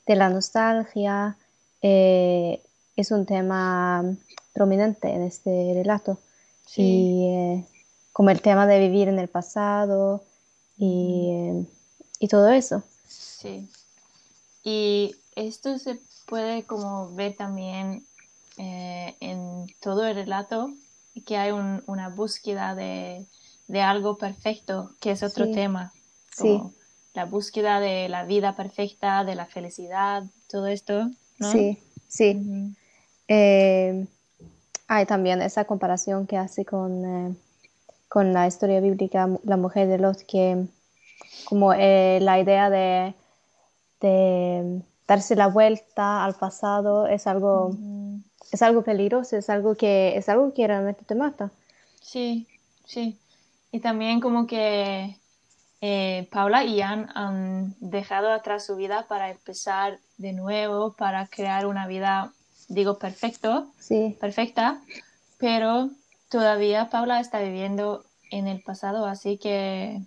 la 0.07 0.29
nostalgia 0.29 1.37
eh, 1.83 2.61
es 2.97 3.11
un 3.13 3.27
tema 3.27 4.05
prominente 4.53 5.09
en 5.09 5.23
este 5.23 5.73
relato. 5.75 6.19
Y 6.77 7.65
como 8.13 8.31
el 8.31 8.41
tema 8.41 8.67
de 8.67 8.79
vivir 8.79 9.09
en 9.09 9.19
el 9.19 9.29
pasado 9.29 10.23
y 10.79 11.67
y 12.21 12.29
todo 12.29 12.51
eso. 12.51 12.85
Sí. 13.09 13.69
Y 14.63 15.17
esto 15.35 15.77
se 15.79 16.01
puede 16.27 16.63
como 16.63 17.13
ver 17.15 17.35
también 17.35 18.05
eh, 18.59 19.17
en 19.19 19.67
todo 19.81 20.07
el 20.07 20.15
relato, 20.15 20.73
que 21.27 21.37
hay 21.37 21.51
una 21.51 22.09
búsqueda 22.11 22.75
de, 22.77 23.27
algo 23.83 24.19
perfecto, 24.19 24.93
que 25.01 25.11
es 25.11 25.25
otro 25.25 25.51
tema. 25.51 25.93
sí. 26.31 26.63
La 27.13 27.25
búsqueda 27.25 27.81
de 27.81 28.09
la 28.09 28.23
vida 28.23 28.55
perfecta, 28.55 29.25
de 29.25 29.35
la 29.35 29.45
felicidad, 29.45 30.23
todo 30.49 30.69
esto. 30.69 31.11
¿no? 31.39 31.51
Sí, 31.51 31.77
sí. 32.07 32.41
Eh, 33.27 34.07
hay 34.87 35.07
también 35.07 35.43
esa 35.43 35.65
comparación 35.65 36.29
que 36.29 36.37
hace 36.37 36.65
con, 36.65 37.05
eh, 37.05 37.35
con 38.09 38.33
la 38.33 38.47
historia 38.47 38.81
bíblica, 38.81 39.29
la 39.43 39.57
mujer 39.57 39.89
de 39.89 39.99
Lot, 39.99 40.25
que 40.25 40.69
como 41.45 41.73
eh, 41.73 42.19
la 42.21 42.41
idea 42.41 42.71
de, 42.71 43.15
darse 45.07 45.37
la 45.37 45.49
vuelta 45.49 46.25
al 46.25 46.35
pasado 46.35 47.07
es 47.07 47.27
algo, 47.27 47.75
es 48.53 48.63
algo 48.63 48.83
peligroso, 48.83 49.37
es 49.37 49.51
algo 49.51 49.75
que, 49.75 50.17
es 50.17 50.29
algo 50.29 50.55
que 50.55 50.67
realmente 50.67 51.05
te 51.05 51.15
mata. 51.15 51.51
Sí, 52.01 52.47
sí. 52.85 53.19
Y 53.73 53.81
también 53.81 54.21
como 54.21 54.47
que 54.47 55.17
eh, 55.81 56.29
Paula 56.31 56.65
y 56.65 56.77
Ian 56.77 57.09
han 57.15 57.75
dejado 57.81 58.31
atrás 58.31 58.67
su 58.67 58.77
vida 58.77 59.07
para 59.09 59.31
empezar 59.31 59.99
de 60.19 60.33
nuevo, 60.33 60.93
para 60.93 61.27
crear 61.27 61.67
una 61.67 61.87
vida, 61.87 62.33
digo, 62.69 62.99
perfecto, 62.99 63.73
sí. 63.79 64.17
perfecta, 64.21 64.83
pero 65.39 65.91
todavía 66.29 66.91
Paula 66.91 67.21
está 67.21 67.41
viviendo 67.41 68.05
en 68.31 68.47
el 68.47 68.61
pasado, 68.63 69.07
así 69.07 69.39
que 69.39 70.03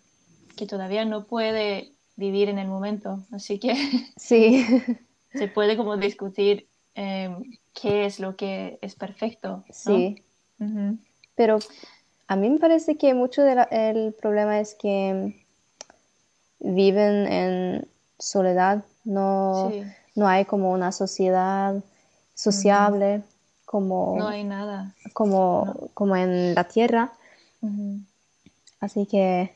que 0.55 0.65
todavía 0.65 1.05
no 1.05 1.25
puede 1.25 1.93
vivir 2.15 2.49
en 2.49 2.59
el 2.59 2.67
momento. 2.67 3.23
Así 3.31 3.59
que 3.59 3.75
sí. 4.17 4.65
se 5.33 5.47
puede 5.47 5.77
como 5.77 5.97
discutir 5.97 6.67
em, 6.95 7.57
qué 7.73 8.05
es 8.05 8.19
lo 8.19 8.35
que 8.35 8.77
es 8.81 8.95
perfecto. 8.95 9.63
Sí. 9.69 10.23
Pero 11.35 11.59
a 12.27 12.35
mí 12.35 12.49
me 12.49 12.59
parece 12.59 12.97
que 12.97 13.13
mucho 13.13 13.43
del 13.43 14.13
problema 14.13 14.59
es 14.59 14.75
que 14.75 15.43
viven 16.59 17.27
en 17.27 17.87
soledad, 18.17 18.85
no, 19.03 19.71
no 20.15 20.27
hay 20.27 20.45
como 20.45 20.71
una 20.71 20.93
sociedad 20.93 21.83
sociable, 22.33 23.23
como... 23.65 24.15
No 24.17 24.27
hay 24.29 24.45
nada. 24.45 24.95
Como, 25.13 25.89
como 25.93 26.15
en 26.15 26.55
la 26.55 26.63
tierra. 26.63 27.11
Así 28.79 29.05
que 29.05 29.51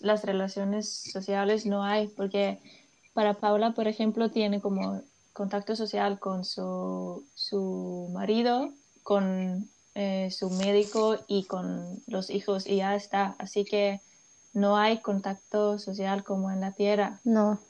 las 0.00 0.24
relaciones 0.24 0.88
sociales 1.12 1.66
no 1.66 1.84
hay, 1.84 2.08
porque 2.08 2.58
para 3.14 3.34
Paula, 3.34 3.72
por 3.72 3.88
ejemplo, 3.88 4.30
tiene 4.30 4.60
como 4.60 5.02
contacto 5.32 5.76
social 5.76 6.18
con 6.18 6.44
su, 6.44 7.24
su 7.34 8.08
marido, 8.12 8.72
con 9.02 9.68
eh, 9.94 10.30
su 10.30 10.50
médico 10.50 11.18
y 11.26 11.44
con 11.44 12.02
los 12.06 12.30
hijos 12.30 12.66
y 12.66 12.76
ya 12.76 12.94
está. 12.94 13.34
Así 13.38 13.64
que 13.64 14.00
no 14.52 14.76
hay 14.76 14.98
contacto 14.98 15.78
social 15.78 16.24
como 16.24 16.50
en 16.50 16.60
la 16.60 16.72
Tierra. 16.72 17.20
No. 17.24 17.60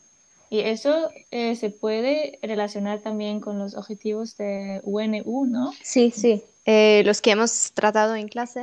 Y 0.50 0.60
eso 0.60 1.08
eh, 1.30 1.56
se 1.56 1.70
puede 1.70 2.38
relacionar 2.42 3.00
también 3.00 3.40
con 3.40 3.58
los 3.58 3.74
objetivos 3.74 4.36
de 4.36 4.80
UNU, 4.84 5.46
¿no? 5.46 5.72
Sí, 5.82 6.10
sí. 6.10 6.44
Eh, 6.66 7.02
los 7.06 7.22
que 7.22 7.30
hemos 7.30 7.72
tratado 7.72 8.14
en 8.14 8.28
clase. 8.28 8.62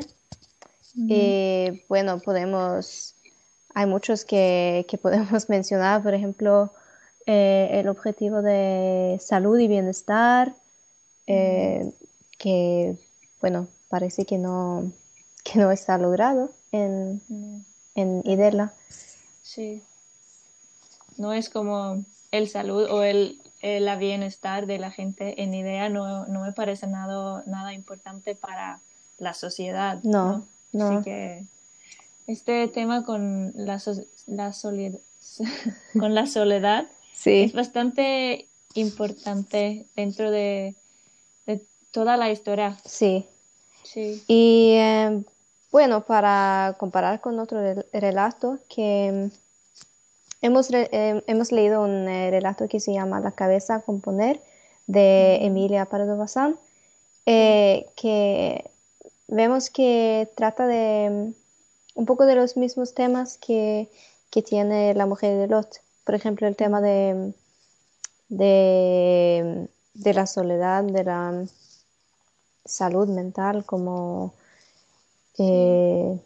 bueno, 1.89 2.19
podemos 2.19 3.15
hay 3.73 3.85
muchos 3.85 4.25
que, 4.25 4.85
podemos 5.01 5.49
mencionar, 5.49 6.03
por 6.03 6.13
ejemplo, 6.13 6.71
eh, 7.25 7.69
el 7.73 7.87
objetivo 7.87 8.41
de 8.41 9.19
salud 9.21 9.57
y 9.59 9.67
bienestar, 9.67 10.55
eh, 11.27 11.91
que, 12.37 12.97
bueno, 13.41 13.67
parece 13.89 14.25
que 14.25 14.37
no, 14.37 14.91
que 15.43 15.59
no 15.59 15.71
está 15.71 15.97
logrado 15.97 16.51
en, 16.71 17.21
en 17.95 18.21
IDELA. 18.25 18.73
Sí. 19.43 19.83
No 21.17 21.33
es 21.33 21.49
como 21.49 22.03
el 22.31 22.47
salud 22.49 22.87
o 22.89 23.03
el, 23.03 23.41
la 23.61 23.97
bienestar 23.97 24.65
de 24.65 24.79
la 24.79 24.91
gente 24.91 25.43
en 25.43 25.53
IDEA, 25.53 25.89
no, 25.89 26.25
me 26.27 26.53
parece 26.53 26.87
nada, 26.87 27.43
nada 27.45 27.73
importante 27.73 28.35
para 28.35 28.79
la 29.17 29.33
sociedad. 29.33 30.01
No, 30.03 30.45
no. 30.71 30.87
Así 30.87 31.03
que 31.03 31.45
este 32.29 32.67
tema 32.67 33.03
con 33.03 33.53
la, 33.55 33.81
la 34.27 34.53
soledad, 34.53 34.99
con 35.99 36.13
la 36.13 36.27
soledad 36.27 36.87
es 37.25 37.53
bastante 37.53 38.47
importante 38.75 39.87
dentro 39.95 40.29
de, 40.31 40.75
toda 41.91 42.17
la 42.17 42.29
historia. 42.29 42.77
Sí. 42.85 43.25
Sí. 43.83 44.23
Y 44.27 44.73
em, 44.75 45.23
bueno, 45.71 46.05
para 46.05 46.75
comparar 46.77 47.19
con 47.19 47.39
otro 47.39 47.59
relato 47.91 48.59
que 48.69 49.07
em, 49.07 49.31
hemos, 50.43 50.69
em, 50.71 51.23
hemos 51.25 51.51
leído 51.51 51.81
un 51.81 52.07
eh, 52.07 52.29
relato 52.29 52.67
que 52.67 52.79
se 52.79 52.93
llama 52.93 53.19
La 53.19 53.31
cabeza 53.31 53.75
a 53.75 53.81
componer 53.81 54.39
de 54.85 55.43
Emilia 55.45 55.85
Pardo 55.85 56.15
Bazán, 56.15 56.57
eh, 57.25 57.87
que 57.95 58.69
vemos 59.27 59.71
que 59.71 60.29
trata 60.35 60.67
de 60.67 61.33
un 61.99 62.05
poco 62.05 62.25
de 62.25 62.35
los 62.35 62.55
mismos 62.55 62.93
temas 62.93 63.37
que, 63.37 63.89
tiene 64.45 64.93
la 64.93 65.05
mujer 65.05 65.37
de 65.37 65.47
Lot. 65.47 65.81
Por 66.05 66.15
ejemplo, 66.15 66.47
el 66.47 66.55
tema 66.55 66.79
de, 66.79 67.33
de, 68.29 69.67
la 70.13 70.25
soledad, 70.25 70.85
de 70.85 71.03
la 71.03 71.45
salud 72.63 73.09
mental, 73.09 73.65
como... 73.65 74.33
Eh, 75.39 76.17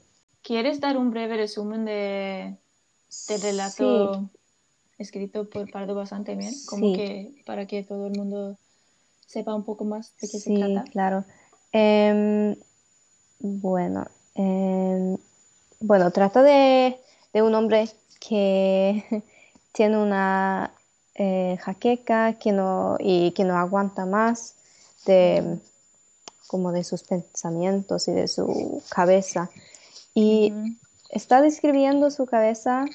¿Quieres 0.44 0.80
dar 0.80 0.96
un 0.96 1.10
breve 1.10 1.38
resumen 1.38 1.86
de, 1.86 2.56
del 3.28 3.42
relato 3.42 4.30
escrito 5.00 5.50
por 5.50 5.72
Pardo 5.72 5.96
Bastante 5.96 6.36
bien? 6.36 6.54
Como 6.68 6.94
que 6.94 7.42
para 7.48 7.66
que 7.66 7.82
todo 7.82 8.06
el 8.08 8.16
mundo 8.16 8.60
sepa 9.26 9.56
un 9.56 9.64
poco 9.64 9.86
más 9.86 10.14
de 10.22 10.30
qué 10.30 10.40
se 10.40 10.56
trata. 10.56 10.84
Sí, 10.86 10.92
claro. 10.92 11.26
Em, 11.72 12.56
Bueno, 13.40 14.06
em, 14.36 15.18
bueno, 15.84 16.12
trata 16.12 16.42
de, 16.44 16.98
de 17.34 17.42
un 17.42 17.54
hombre 17.56 17.90
que 18.26 19.04
tiene 19.74 19.98
una 19.98 20.74
eh, 21.16 21.58
jaqueca 21.60 22.34
que 22.40 22.54
no, 22.54 22.96
y 23.00 23.32
que 23.32 23.44
no 23.44 23.58
aguanta 23.58 24.06
más 24.06 24.56
de, 25.06 25.60
como 26.48 26.72
de 26.72 26.86
sus 26.86 27.04
pensamientos 27.04 28.08
y 28.08 28.14
de 28.14 28.30
su 28.30 28.82
cabeza. 28.90 29.50
Y 30.14 30.54
está 31.10 31.42
describiendo 31.42 32.12
su 32.12 32.26
cabeza 32.28 32.86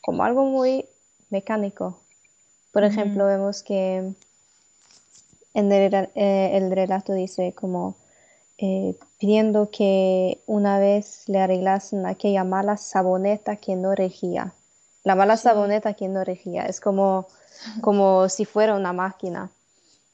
como 0.00 0.24
algo 0.24 0.46
muy 0.46 0.86
mecánico. 1.28 2.00
Por 2.72 2.84
ejemplo, 2.84 3.26
vemos 3.26 3.62
que 3.62 4.14
en 5.52 5.72
el, 5.72 5.94
eh, 6.14 6.50
el 6.54 6.70
relato 6.70 7.12
dice 7.12 7.52
como 7.52 7.94
eh, 8.58 8.96
pidiendo 9.18 9.70
que 9.70 10.42
una 10.46 10.78
vez 10.78 11.24
le 11.28 11.38
arreglasen 11.38 12.06
aquella 12.06 12.44
mala 12.44 12.76
saboneta 12.76 13.56
que 13.56 13.76
no 13.76 13.94
regía. 13.94 14.52
La 15.04 15.14
mala 15.14 15.36
saboneta 15.36 15.94
que 15.94 16.08
no 16.08 16.24
regía. 16.24 16.66
Es 16.66 16.80
como, 16.80 17.28
como 17.80 18.28
si 18.28 18.44
fuera 18.44 18.74
una 18.74 18.92
máquina. 18.92 19.50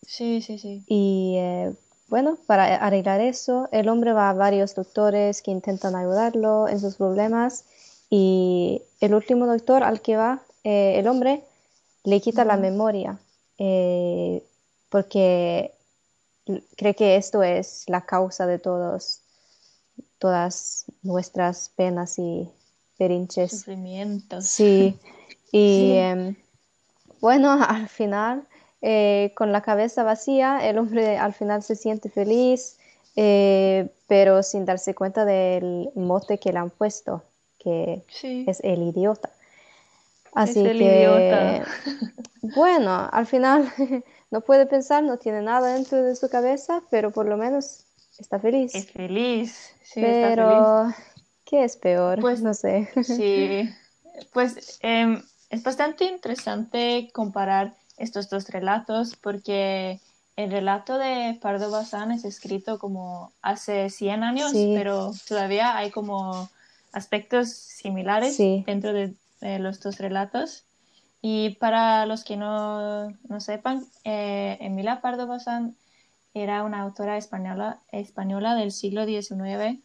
Sí, 0.06 0.42
sí, 0.42 0.58
sí. 0.58 0.84
Y 0.86 1.36
eh, 1.38 1.72
bueno, 2.08 2.36
para 2.46 2.76
arreglar 2.76 3.20
eso, 3.20 3.68
el 3.72 3.88
hombre 3.88 4.12
va 4.12 4.28
a 4.28 4.34
varios 4.34 4.74
doctores 4.74 5.40
que 5.40 5.50
intentan 5.50 5.96
ayudarlo 5.96 6.68
en 6.68 6.80
sus 6.80 6.96
problemas 6.96 7.64
y 8.10 8.82
el 9.00 9.14
último 9.14 9.46
doctor 9.46 9.82
al 9.82 10.02
que 10.02 10.16
va, 10.16 10.42
eh, 10.64 10.98
el 10.98 11.08
hombre, 11.08 11.42
le 12.04 12.20
quita 12.20 12.44
la 12.44 12.58
memoria 12.58 13.18
porque 14.94 15.72
cree 16.76 16.94
que 16.94 17.16
esto 17.16 17.42
es 17.42 17.84
la 17.88 18.02
causa 18.02 18.46
de 18.46 18.58
todos, 18.58 19.20
todas 20.18 20.84
nuestras 21.02 21.70
penas 21.70 22.18
y 22.18 22.50
perinches. 22.98 23.50
Sufrimientos. 23.50 24.46
Sí, 24.46 24.98
y 25.52 25.92
em, 25.96 26.36
bueno, 27.20 27.52
al 27.68 27.88
final, 27.88 28.46
eh, 28.82 29.32
con 29.36 29.52
la 29.52 29.62
cabeza 29.62 30.02
vacía, 30.02 30.68
el 30.68 30.78
hombre 30.78 31.16
al 31.16 31.32
final 31.32 31.62
se 31.62 31.76
siente 31.76 32.10
feliz, 32.10 32.78
eh, 33.16 33.88
pero 34.08 34.42
sin 34.42 34.64
darse 34.64 34.94
cuenta 34.94 35.24
del 35.24 35.90
mote 35.94 36.38
que 36.38 36.52
le 36.52 36.58
han 36.58 36.70
puesto, 36.70 37.22
que 37.58 38.04
es 38.22 38.60
el 38.62 38.82
idiota. 38.82 39.30
Así 40.32 40.60
es 40.60 40.66
el 40.66 40.78
que, 40.78 40.84
idiota. 40.84 41.64
bueno, 42.54 43.08
al 43.10 43.26
final 43.26 43.72
no 44.30 44.40
puede 44.42 44.66
pensar, 44.66 45.02
no 45.02 45.16
tiene 45.16 45.40
nada 45.42 45.74
dentro 45.74 46.02
de 46.02 46.14
su 46.14 46.28
cabeza, 46.28 46.82
pero 46.90 47.10
por 47.10 47.26
lo 47.26 47.36
menos 47.36 47.84
está 48.18 48.38
feliz. 48.38 48.74
Es 48.74 48.90
feliz, 48.90 49.72
sí, 49.82 50.00
pero, 50.00 50.18
está 50.50 50.92
feliz. 50.92 50.96
¿qué 51.44 51.64
es 51.64 51.76
peor? 51.76 52.20
Pues 52.20 52.42
no 52.42 52.52
sé. 52.54 52.88
Sí, 53.02 53.70
pues 54.32 54.78
eh, 54.82 55.22
es 55.50 55.62
bastante 55.62 56.04
interesante 56.04 57.08
comparar 57.12 57.74
estos 57.96 58.28
dos 58.28 58.48
relatos 58.48 59.16
porque 59.16 60.00
el 60.36 60.50
relato 60.50 60.98
de 60.98 61.38
Pardo 61.40 61.70
Bazán 61.70 62.10
es 62.12 62.24
escrito 62.24 62.78
como 62.78 63.32
hace 63.40 63.88
100 63.88 64.22
años, 64.22 64.50
Sí. 64.50 64.72
pero 64.76 65.12
todavía 65.28 65.76
hay 65.76 65.90
como 65.90 66.48
aspectos 66.92 67.50
similares 67.50 68.36
Sí. 68.36 68.64
dentro 68.66 68.92
de, 68.92 69.14
de 69.40 69.58
los 69.60 69.80
dos 69.80 69.98
relatos. 69.98 70.64
Y 71.26 71.54
para 71.54 72.04
los 72.04 72.22
que 72.22 72.36
no, 72.36 73.08
no 73.30 73.40
sepan, 73.40 73.86
eh, 74.04 74.58
Emilia 74.60 75.00
Pardo 75.00 75.26
Bazán 75.26 75.74
era 76.34 76.62
una 76.64 76.82
autora 76.82 77.16
española, 77.16 77.80
española 77.92 78.54
del 78.54 78.72
siglo 78.72 79.06
XIX 79.06 79.80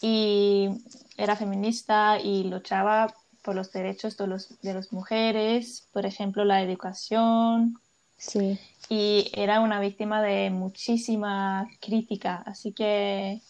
y 0.00 0.70
era 1.16 1.36
feminista 1.36 2.18
y 2.20 2.42
luchaba 2.42 3.14
por 3.42 3.54
los 3.54 3.70
derechos 3.70 4.16
de, 4.16 4.26
los, 4.26 4.60
de 4.60 4.74
las 4.74 4.92
mujeres, 4.92 5.86
por 5.92 6.04
ejemplo, 6.04 6.44
la 6.44 6.62
educación, 6.62 7.78
Sí, 8.16 8.58
y 8.88 9.30
era 9.34 9.60
una 9.60 9.78
víctima 9.78 10.20
de 10.20 10.50
muchísima 10.50 11.68
crítica, 11.80 12.42
así 12.44 12.72
que 12.72 13.40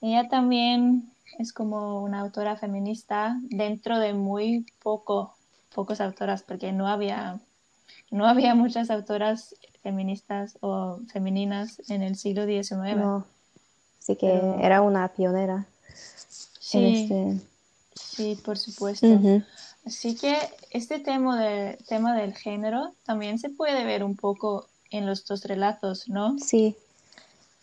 ella 0.00 0.26
también 0.30 1.12
es 1.38 1.52
como 1.52 2.02
una 2.02 2.20
autora 2.20 2.56
feminista 2.56 3.38
dentro 3.42 3.98
de 3.98 4.14
muy 4.14 4.64
poco, 4.82 5.36
pocos 5.76 6.00
autoras, 6.00 6.42
porque 6.42 6.72
no 6.72 6.88
había, 6.88 7.38
no 8.10 8.26
había 8.26 8.54
muchas 8.54 8.90
autoras 8.90 9.54
feministas 9.82 10.56
o 10.60 10.98
femeninas 11.12 11.80
en 11.90 12.02
el 12.02 12.16
siglo 12.16 12.46
XIX. 12.46 12.96
no. 12.96 13.26
Así 14.00 14.16
que 14.16 14.28
Pero- 14.28 14.58
era 14.60 14.82
una 14.82 15.08
pionera 15.08 15.66
Sí, 16.60 17.08
este. 17.10 17.40
sí, 17.94 18.40
por 18.44 18.56
supuesto. 18.56 19.06
Así 19.84 20.16
que 20.16 20.36
este 20.70 20.98
tema, 20.98 21.40
de, 21.40 21.76
tema 21.88 22.16
del 22.16 22.34
género 22.34 22.94
también 23.04 23.38
se 23.38 23.50
puede 23.50 23.84
ver 23.84 24.02
un 24.02 24.16
poco 24.16 24.66
en 24.90 25.06
los 25.06 25.24
dos 25.26 25.44
relatos, 25.44 26.08
¿no? 26.08 26.38
Sí, 26.38 26.74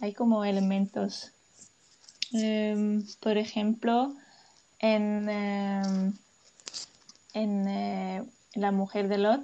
Hay 0.01 0.13
como 0.13 0.43
elementos. 0.43 1.31
Em, 2.33 3.05
por 3.21 3.37
ejemplo, 3.37 4.13
en, 4.79 5.29
em, 5.29 6.13
en 7.33 7.67
eh, 7.67 8.23
La 8.55 8.71
mujer 8.71 9.07
de 9.07 9.17
Lot, 9.17 9.43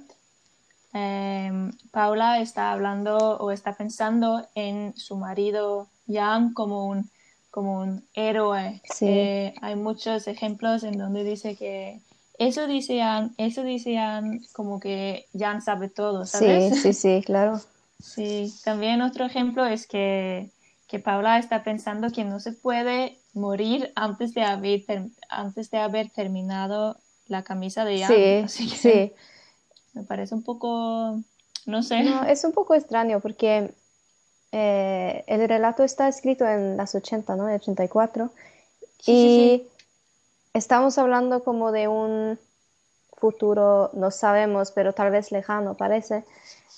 em, 0.92 1.72
Paula 1.90 2.40
está 2.40 2.72
hablando 2.72 3.16
o 3.38 3.50
está 3.50 3.76
pensando 3.76 4.46
en 4.54 4.94
su 4.96 5.16
marido 5.16 5.88
Jan 6.08 6.52
como 6.54 6.86
un, 6.86 7.10
como 7.50 7.80
un 7.80 8.04
héroe. 8.14 8.80
Sí. 8.84 9.06
Eh, 9.08 9.54
hay 9.60 9.76
muchos 9.76 10.26
ejemplos 10.28 10.82
en 10.84 10.98
donde 10.98 11.24
dice 11.24 11.56
que 11.56 12.00
eso 12.40 12.66
dice 12.66 12.98
Jan, 12.98 13.34
eso 13.36 13.62
dice 13.62 13.94
Jan, 13.96 14.40
como 14.52 14.80
que 14.80 15.26
Jan 15.38 15.60
sabe 15.60 15.90
todo, 15.90 16.24
sí, 16.24 16.38
¿sabes? 16.38 16.80
sí, 16.80 16.92
sí, 16.94 17.22
claro. 17.26 17.60
Sí, 17.98 18.50
también 18.64 19.02
otro 19.02 19.26
ejemplo 19.26 19.66
es 19.66 19.86
que, 19.86 20.50
que 20.88 20.98
Paula 20.98 21.38
está 21.38 21.62
pensando 21.62 22.10
que 22.10 22.24
no 22.24 22.40
se 22.40 22.52
puede 22.52 23.18
morir 23.34 23.92
antes 23.94 24.32
de 24.32 24.42
haber, 24.42 24.84
antes 25.28 25.70
de 25.70 25.78
haber 25.78 26.08
terminado 26.10 26.96
la 27.30 27.44
camisa 27.44 27.84
de 27.84 28.00
Jan. 28.00 28.08
Sí, 28.08 28.42
Así 28.44 28.68
que 28.68 28.76
sí. 28.76 29.12
me 29.94 30.02
parece 30.02 30.34
un 30.34 30.42
poco, 30.42 31.20
no 31.66 31.82
sé. 31.82 32.02
No, 32.02 32.24
es 32.24 32.44
un 32.44 32.52
poco 32.52 32.74
extraño 32.74 33.20
porque 33.20 33.72
eh, 34.52 35.24
el 35.26 35.48
relato 35.48 35.84
está 35.84 36.08
escrito 36.08 36.46
en 36.46 36.76
las 36.76 36.94
80, 36.94 37.36
¿no? 37.36 37.44
84. 37.44 38.30
Sí, 38.98 39.12
y 39.12 39.14
sí, 39.14 39.68
estamos 40.52 40.98
hablando 40.98 41.42
como 41.42 41.72
de 41.72 41.88
un 41.88 42.38
futuro, 43.16 43.90
no 43.94 44.10
sabemos, 44.10 44.72
pero 44.72 44.92
tal 44.92 45.10
vez 45.10 45.30
lejano, 45.30 45.74
parece. 45.74 46.24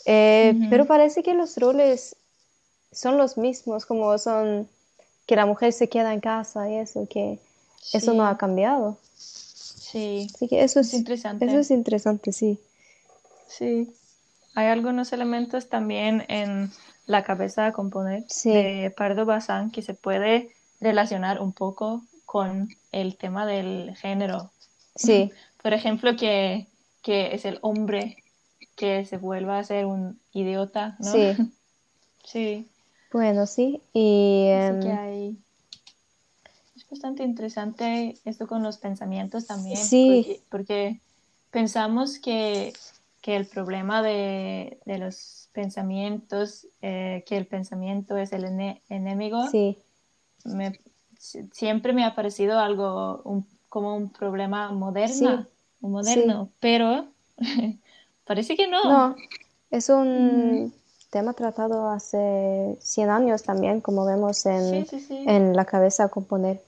Eh. 0.04 0.54
Pero 0.68 0.86
parece 0.86 1.22
que 1.22 1.34
los 1.34 1.56
roles 1.56 2.16
son 2.90 3.16
los 3.16 3.38
mismos, 3.38 3.86
como 3.86 4.18
son 4.18 4.68
que 5.26 5.36
la 5.36 5.46
mujer 5.46 5.72
se 5.72 5.88
queda 5.88 6.12
en 6.12 6.20
casa 6.20 6.68
y 6.68 6.76
eso, 6.76 7.06
que 7.08 7.38
eso 7.92 8.12
no 8.12 8.26
ha 8.26 8.36
cambiado. 8.36 8.98
Sí, 9.92 10.26
Así 10.34 10.48
que 10.48 10.62
eso 10.64 10.80
es 10.80 10.88
es, 10.88 10.94
interesante. 10.94 11.44
eso 11.46 11.58
es 11.58 11.70
interesante, 11.70 12.32
sí. 12.32 12.58
Sí. 13.46 13.92
Hay 14.54 14.66
algunos 14.66 15.12
elementos 15.12 15.68
también 15.68 16.24
en 16.28 16.70
la 17.06 17.22
cabeza 17.24 17.66
a 17.66 17.72
componer 17.72 18.24
Sí. 18.28 18.50
de 18.50 18.90
Pardo 18.96 19.24
Bazán 19.26 19.70
que 19.70 19.82
se 19.82 19.94
puede 19.94 20.50
relacionar 20.80 21.40
un 21.40 21.52
poco 21.52 22.02
con 22.24 22.68
el 22.92 23.16
tema 23.16 23.46
del 23.46 23.94
género. 23.96 24.50
Sí, 24.96 25.30
Por 25.62 25.72
ejemplo, 25.74 26.16
que, 26.16 26.66
que 27.02 27.34
es 27.34 27.44
el 27.44 27.58
hombre 27.62 28.16
que 28.74 29.04
se 29.04 29.16
vuelva 29.16 29.58
a 29.58 29.64
ser 29.64 29.86
un 29.86 30.18
idiota, 30.32 30.96
¿no? 30.98 31.12
sí. 31.12 31.36
Sí, 32.24 32.68
Bueno, 33.12 33.46
sí. 33.46 33.82
Y 33.92 34.48
así 34.52 34.78
que 34.80 34.88
em, 34.90 34.98
hay... 34.98 35.36
Bastante 36.92 37.22
interesante 37.22 38.18
esto 38.26 38.46
con 38.46 38.62
los 38.62 38.76
pensamientos 38.76 39.46
también, 39.46 39.78
Sí. 39.78 40.22
porque, 40.26 40.40
porque 40.50 41.00
pensamos 41.50 42.18
que, 42.18 42.74
que 43.22 43.34
el 43.34 43.46
problema 43.46 44.02
de, 44.02 44.78
de 44.84 44.98
los 44.98 45.48
pensamientos, 45.54 46.66
eh, 46.82 47.24
que 47.26 47.38
el 47.38 47.46
pensamiento 47.46 48.18
es 48.18 48.34
el 48.34 48.44
ene- 48.44 48.82
enemigo, 48.90 49.46
sí, 49.50 49.78
me- 50.44 50.78
si- 51.18 51.48
siempre 51.54 51.94
me 51.94 52.04
ha 52.04 52.14
parecido 52.14 52.58
algo 52.58 53.22
un- 53.24 53.46
como 53.70 53.96
un 53.96 54.10
problema 54.10 54.70
moderno, 54.72 55.14
Sí, 55.14 55.48
un 55.80 55.92
moderno, 55.92 56.50
pero 56.60 57.06
parece 58.26 58.54
que 58.54 58.66
no. 58.68 58.82
no, 58.84 59.16
es 59.70 59.88
un 59.88 60.74
tema 61.08 61.32
tratado 61.32 61.88
hace 61.88 62.76
100 62.82 63.08
años 63.08 63.44
también, 63.44 63.80
como 63.80 64.04
vemos 64.04 64.44
en, 64.44 64.84
Sí, 64.84 64.84
sí, 64.90 65.00
sí. 65.00 65.24
en 65.26 65.56
la 65.56 65.64
cabeza 65.64 66.10
componer. 66.10 66.60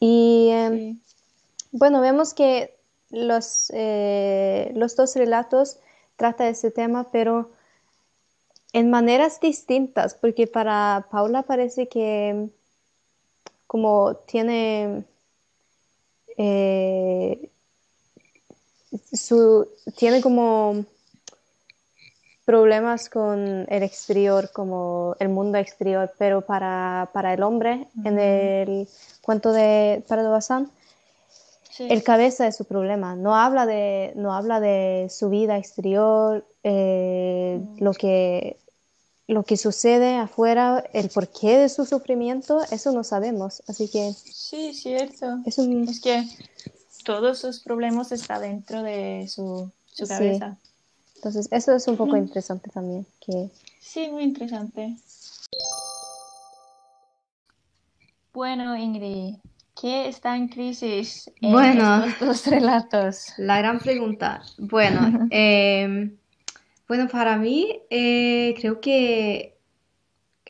Y 0.00 0.50
Sí. 0.70 1.00
bueno, 1.72 2.00
vemos 2.00 2.34
que 2.34 2.74
los, 3.10 3.70
eh, 3.74 4.72
los 4.74 4.96
dos 4.96 5.14
relatos 5.14 5.78
tratan 6.16 6.48
ese 6.48 6.70
tema, 6.70 7.10
pero 7.12 7.50
en 8.72 8.90
maneras 8.90 9.40
distintas, 9.40 10.14
porque 10.14 10.46
para 10.46 11.06
Paula 11.10 11.42
parece 11.42 11.88
que 11.88 12.48
como 13.66 14.16
tiene 14.26 15.04
eh, 16.36 17.50
su, 19.12 19.68
tiene 19.96 20.20
como 20.20 20.84
problemas 22.50 23.08
con 23.08 23.64
el 23.68 23.82
exterior, 23.84 24.50
como 24.52 25.14
el 25.20 25.28
mundo 25.28 25.56
exterior, 25.56 26.12
pero 26.18 26.40
para, 26.40 27.08
el 27.32 27.44
hombre, 27.44 27.86
en 28.04 28.18
el 28.18 28.88
cuento 29.22 29.52
de 29.52 30.02
Parado 30.08 30.32
Bazán, 30.32 30.68
el 31.78 32.02
cabeza 32.02 32.48
es 32.48 32.56
su 32.56 32.64
problema. 32.64 33.14
No 33.14 33.36
habla 33.36 33.66
de, 33.66 34.12
no 34.16 34.34
habla 34.34 34.58
de 34.58 35.06
su 35.10 35.30
vida 35.30 35.58
exterior, 35.58 36.44
eh, 36.64 37.60
lo, 37.78 37.92
que, 37.92 38.58
lo 39.28 39.44
que 39.44 39.56
sucede 39.56 40.16
afuera, 40.16 40.82
el 40.92 41.08
porqué 41.08 41.56
de 41.56 41.68
su 41.68 41.86
sufrimiento, 41.86 42.62
eso 42.72 42.90
no 42.90 43.04
sabemos. 43.04 43.62
Así 43.68 43.88
que. 43.88 44.12
Sí, 44.12 44.74
cierto. 44.74 45.38
Es, 45.46 45.56
es 45.56 46.00
que 46.00 46.24
todos 47.04 47.38
sus 47.38 47.60
problemas 47.60 48.10
están 48.10 48.42
dentro 48.42 48.82
de 48.82 49.28
su, 49.28 49.70
su 49.86 50.08
cabeza. 50.08 50.58
Entonces, 51.20 51.48
eso 51.50 51.76
es 51.76 51.86
un 51.86 51.98
poco 51.98 52.16
interesante 52.16 52.70
también. 52.70 53.06
Que... 53.20 53.50
Sí, 53.78 54.08
muy 54.10 54.22
interesante. 54.22 54.96
Bueno, 58.32 58.74
Ingrid, 58.74 59.34
¿qué 59.78 60.08
está 60.08 60.34
en 60.34 60.48
crisis 60.48 61.30
en 61.42 61.52
bueno, 61.52 62.04
estos 62.06 62.26
dos 62.26 62.46
relatos? 62.46 63.34
La 63.36 63.58
gran 63.58 63.80
pregunta. 63.80 64.40
Bueno, 64.56 65.28
em, 65.30 66.16
bueno 66.88 67.06
para 67.08 67.36
mí 67.36 67.82
eh, 67.90 68.54
creo 68.58 68.80
que 68.80 69.58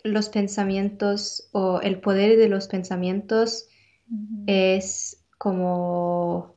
los 0.05 0.29
pensamientos 0.29 1.49
o 1.51 1.81
el 1.81 2.01
poder 2.01 2.39
de 2.39 2.49
los 2.49 2.69
pensamientos 2.69 3.67
es 4.47 5.25
como 5.37 6.55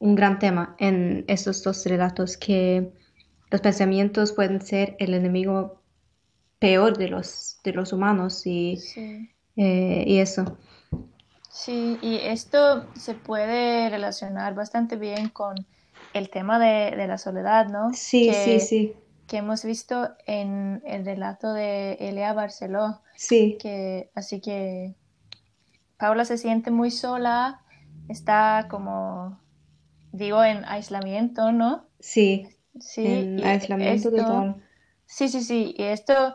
un 0.00 0.16
gran 0.16 0.40
tema 0.40 0.74
en 0.80 1.24
estos 1.28 1.62
dos 1.62 1.86
relatos 1.86 2.36
que 2.36 3.00
los 3.52 3.60
pensamientos 3.60 4.32
pueden 4.32 4.62
ser 4.62 4.96
el 4.98 5.12
enemigo 5.12 5.78
peor 6.58 6.96
de 6.96 7.08
los, 7.08 7.58
de 7.62 7.72
los 7.72 7.92
humanos 7.92 8.46
y, 8.46 8.78
eh, 9.56 10.04
y 10.06 10.18
eso. 10.18 10.56
Sí, 11.50 11.98
y 12.00 12.16
esto 12.16 12.86
se 12.94 13.12
puede 13.14 13.90
relacionar 13.90 14.54
bastante 14.54 14.96
bien 14.96 15.28
con 15.28 15.54
el 16.14 16.30
tema 16.30 16.58
de, 16.58 17.06
la 17.06 17.18
soledad, 17.18 17.68
¿no? 17.68 17.92
Sí, 17.92 18.32
sí, 18.32 18.58
sí. 18.58 18.96
Que 19.26 19.36
hemos 19.36 19.64
visto 19.64 20.08
en 20.26 20.82
el 20.86 21.04
relato 21.04 21.52
de 21.52 21.94
Elia 22.00 22.32
Barceló. 22.32 23.02
Sí. 23.16 23.58
Que, 23.60 24.10
así 24.14 24.40
que 24.40 24.94
Paula 25.98 26.24
se 26.24 26.38
siente 26.38 26.70
muy 26.70 26.90
sola, 26.90 27.60
está 28.08 28.66
como, 28.70 29.38
digo, 30.10 30.42
en 30.42 30.64
aislamiento, 30.64 31.52
¿no? 31.52 31.86
Sí. 32.00 32.48
Sí, 32.80 33.06
en 33.06 33.44
aislamiento 33.44 34.10
total. 34.10 34.56
Sí, 35.06 35.28
sí, 35.28 35.42
sí. 35.42 35.74
Y 35.76 35.82
esto 35.82 36.34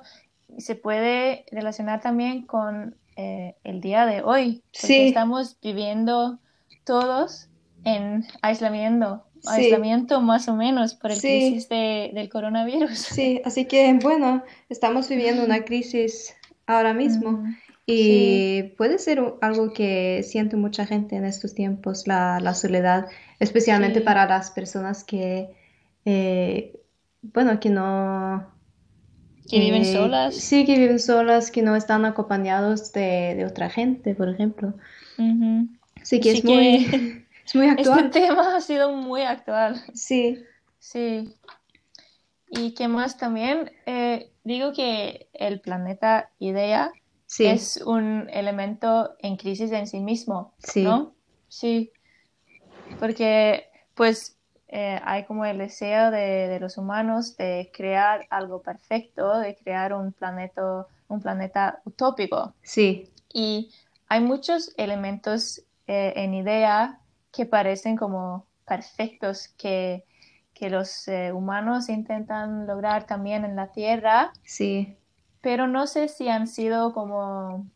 se 0.58 0.76
puede 0.76 1.46
relacionar 1.52 2.02
también 2.02 2.46
con 2.46 2.96
eh, 3.16 3.56
el 3.64 3.82
día 3.82 4.06
de 4.06 4.22
hoy. 4.22 4.64
Porque 4.80 5.08
estamos 5.08 5.58
viviendo 5.62 6.40
todos 6.86 7.50
en 7.84 8.26
aislamiento. 8.42 9.24
Aislamiento 9.46 10.22
más 10.22 10.48
o 10.48 10.56
menos 10.56 10.96
por 10.96 11.12
el 11.12 11.20
crisis 11.20 11.70
del 11.70 12.30
coronavirus. 12.30 12.98
Sí, 12.98 13.42
así 13.46 13.66
que 13.66 13.94
bueno, 14.02 14.44
estamos 14.70 15.08
viviendo 15.10 15.44
una 15.44 15.64
crisis 15.64 16.36
ahora 16.66 16.94
mismo. 16.94 17.44
Y 17.90 18.74
puede 18.78 19.00
ser 19.00 19.24
algo 19.42 19.72
que 19.72 20.22
siente 20.24 20.58
mucha 20.58 20.86
gente 20.86 21.16
en 21.16 21.24
estos 21.24 21.54
tiempos, 21.54 22.06
la, 22.06 22.40
la 22.42 22.54
soledad, 22.54 23.08
especialmente 23.40 24.02
para 24.02 24.28
las 24.28 24.52
personas 24.52 25.06
que 25.06 25.50
eh, 26.10 26.80
bueno, 27.22 27.60
que 27.60 27.70
no... 27.70 28.50
Que 29.50 29.60
viven 29.60 29.82
eh, 29.82 29.94
solas. 29.94 30.36
Sí, 30.36 30.66
que 30.66 30.78
viven 30.78 31.00
solas, 31.00 31.52
que 31.52 31.62
no 31.62 31.76
están 31.76 32.06
acompañados 32.06 32.94
de, 32.94 33.46
otra 33.46 33.70
gente, 33.70 34.16
por 34.16 34.30
ejemplo. 34.30 34.74
Sí, 36.04 36.22
que, 36.22 36.32
es, 36.32 36.46
Muy, 36.46 36.86
es 37.46 37.56
muy 37.56 37.68
actual. 37.68 38.06
Este 38.06 38.22
tema 38.22 38.56
ha 38.56 38.62
sido 38.62 38.94
muy 38.94 39.24
actual. 39.24 39.84
Sí. 39.94 40.42
Sí. 40.80 41.36
Y 42.52 42.74
que 42.74 42.88
más 42.88 43.18
también, 43.18 43.72
eh, 43.86 44.32
digo 44.46 44.72
que 44.72 45.28
el 45.34 45.60
planeta 45.60 46.30
Idea 46.40 46.94
es 47.38 47.84
un 47.86 48.30
elemento 48.32 49.16
en 49.20 49.36
crisis 49.36 49.74
en 49.74 49.88
sí 49.88 50.00
mismo, 50.00 50.54
sí. 50.60 50.84
¿no? 50.84 51.16
Sí. 51.50 51.92
Porque, 52.98 53.66
pues, 53.94 54.37
eh, 54.70 55.00
hay 55.04 55.24
como 55.26 55.46
el 55.46 55.60
deseo 55.60 56.12
de, 56.12 56.58
los 56.60 56.78
humanos 56.78 57.38
de 57.38 57.72
crear 57.74 58.28
algo 58.30 58.62
perfecto, 58.62 59.40
de 59.40 59.56
crear 59.56 59.94
un 59.94 60.12
planeta, 60.12 60.86
un 61.08 61.22
planeta 61.22 61.82
utópico. 61.86 62.54
Sí. 62.62 63.10
Y 63.34 63.72
hay 64.10 64.22
muchos 64.22 64.74
elementos 64.78 65.64
eh, 65.88 66.14
en 66.18 66.34
idea 66.34 67.00
que 67.32 67.46
parecen 67.46 67.96
como 67.96 68.46
perfectos 68.66 69.50
que, 69.58 70.04
que 70.54 70.70
los 70.70 71.08
eh, 71.08 71.32
humanos 71.32 71.88
intentan 71.88 72.68
lograr 72.68 73.06
también 73.06 73.46
en 73.46 73.56
la 73.56 73.72
Tierra. 73.72 74.34
Sí. 74.44 74.98
Pero 75.40 75.68
no 75.68 75.88
sé 75.88 76.10
si 76.10 76.28
han 76.28 76.48
sido 76.48 76.94
como, 76.94 77.68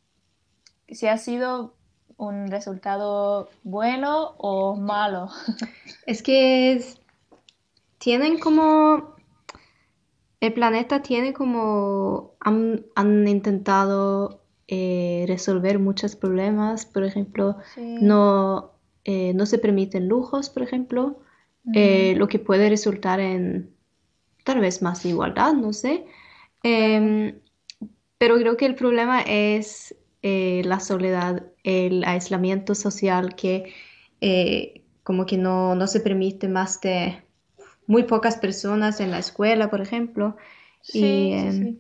si 0.90 1.08
ha 1.08 1.18
sido 1.18 1.76
un 2.22 2.50
resultado 2.50 3.50
bueno 3.64 4.36
o 4.38 4.76
malo. 4.76 5.30
Es 6.06 6.22
que 6.22 6.84
tienen 7.98 8.40
como, 8.40 9.16
el 10.40 10.54
planeta 10.54 11.02
tiene 11.02 11.34
como, 11.34 12.34
han, 12.40 13.28
intentado 13.28 14.42
eh, 14.68 15.26
resolver 15.28 15.80
muchos 15.80 16.16
problemas, 16.16 16.86
por 16.86 17.04
ejemplo, 17.04 17.58
no, 17.78 18.72
eh, 19.04 19.34
no 19.34 19.46
se 19.46 19.58
permiten 19.58 20.08
lujos, 20.08 20.50
por 20.50 20.64
ejemplo, 20.64 21.20
eh, 21.74 22.16
lo 22.18 22.28
que 22.28 22.40
puede 22.40 22.70
resultar 22.70 23.20
en 23.20 23.76
tal 24.44 24.60
vez 24.60 24.82
más 24.82 25.06
igualdad, 25.06 25.54
no 25.54 25.74
sé. 25.74 26.06
Em, 26.64 27.40
pero 28.18 28.36
creo 28.38 28.58
que 28.58 28.66
el 28.66 28.76
problema 28.76 29.22
es 29.22 29.96
eh, 30.24 30.62
la 30.66 30.80
soledad, 30.80 31.51
el 31.64 32.04
aislamiento 32.04 32.76
social 32.76 33.36
que 33.36 33.74
eh, 34.20 34.82
como 35.04 35.26
que 35.26 35.38
no, 35.38 35.76
no, 35.76 35.88
se 35.88 36.00
permite 36.00 36.48
más 36.48 36.80
de 36.82 37.24
muy 37.88 38.04
pocas 38.04 38.38
personas 38.38 39.00
en 39.00 39.12
la 39.12 39.20
escuela, 39.20 39.70
por 39.70 39.82
ejemplo. 39.82 40.38
Sí, 40.82 41.00
y, 41.00 41.34
em, 41.34 41.78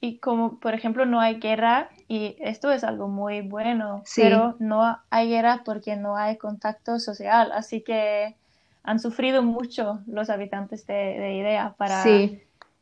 y 0.00 0.18
como, 0.18 0.60
por 0.60 0.74
ejemplo, 0.74 1.06
no 1.06 1.20
hay 1.20 1.40
guerra, 1.40 1.90
y 2.08 2.36
esto 2.40 2.70
es 2.70 2.84
algo 2.84 3.08
muy 3.08 3.40
bueno, 3.40 4.02
pero 4.16 4.56
no 4.58 4.98
hay 5.10 5.28
guerra 5.28 5.62
porque 5.64 5.96
no 5.96 6.16
hay 6.16 6.36
contacto 6.36 6.98
social, 7.00 7.52
así 7.52 7.82
que 7.82 8.36
han 8.82 9.00
sufrido 9.00 9.42
mucho 9.42 10.00
los 10.06 10.30
habitantes 10.30 10.86
de, 10.86 11.36
Idea 11.36 11.74
para 11.76 12.04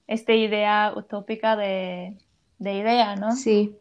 esta 0.09 0.33
idea 0.33 0.93
utópica 0.97 1.57
de, 1.57 2.17
de 2.59 2.75
Idea, 2.75 3.17
¿no? 3.17 3.33
Sí. 3.33 3.77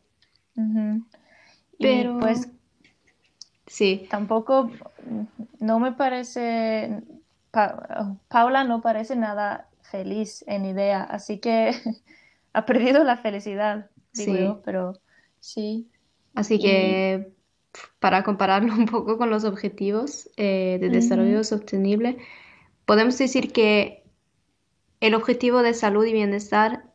Pero 1.82 2.20
pues 2.20 2.50
sí. 3.68 4.08
Tampoco 4.10 4.72
no 5.60 5.80
me 5.80 5.92
parece 5.94 7.02
Paula 7.52 8.64
no 8.64 8.82
parece 8.82 9.16
nada 9.16 9.70
feliz 9.82 10.44
en 10.48 10.66
idea, 10.66 11.04
así 11.04 11.40
que 11.40 11.74
ha 12.54 12.66
perdido 12.66 13.04
la 13.04 13.18
felicidad, 13.18 13.90
digo 14.14 14.36
yo, 14.36 14.62
pero 14.64 14.94
sí. 15.40 15.90
Así 16.34 16.60
que 16.60 17.34
para 18.00 18.24
compararlo 18.24 18.74
un 18.78 18.86
poco 18.86 19.18
con 19.18 19.30
los 19.30 19.44
objetivos 19.44 20.30
eh, 20.38 20.78
de 20.80 20.90
desarrollo 20.90 21.44
sostenible, 21.44 22.18
podemos 22.86 23.18
decir 23.18 23.52
que 23.52 24.04
el 25.02 25.14
objetivo 25.14 25.62
de 25.62 25.74
salud 25.74 26.06
y 26.06 26.14
bienestar 26.14 26.86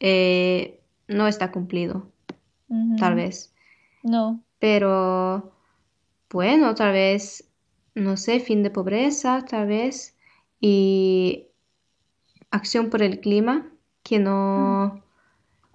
eh, 0.00 0.80
no 1.08 1.26
está 1.26 1.50
cumplido 1.50 2.12
tal 2.98 3.14
vez. 3.14 3.54
No. 4.02 4.42
Pero 4.58 5.52
bueno, 6.30 6.74
tal 6.74 6.92
vez, 6.92 7.48
no 7.94 8.16
sé, 8.16 8.40
fin 8.40 8.62
de 8.62 8.70
pobreza, 8.70 9.44
tal 9.48 9.68
vez, 9.68 10.16
y 10.60 11.46
acción 12.50 12.90
por 12.90 13.02
el 13.02 13.20
clima, 13.20 13.70
que 14.02 14.18
no, 14.18 15.02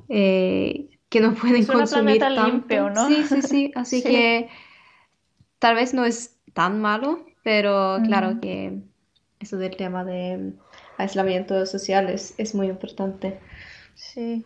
eh, 0.09 0.89
que 1.09 1.19
no 1.19 1.33
pueden 1.35 1.61
es 1.61 1.67
consumir 1.67 2.19
tanto. 2.19 2.45
limpio, 2.45 2.89
¿no? 2.89 3.07
Sí, 3.07 3.23
sí, 3.23 3.41
sí, 3.41 3.71
así 3.75 4.03
que 4.03 4.49
tal 5.59 5.75
vez 5.75 5.93
no 5.93 6.05
es 6.05 6.37
tan 6.53 6.81
malo, 6.81 7.25
pero 7.43 7.99
claro 8.05 8.39
que 8.41 8.81
eso 9.39 9.57
del 9.57 9.75
tema 9.75 10.03
de 10.03 10.53
aislamiento 10.97 11.65
social 11.65 12.09
es, 12.09 12.33
es 12.37 12.55
muy 12.55 12.67
importante. 12.67 13.39
Sí. 13.95 14.45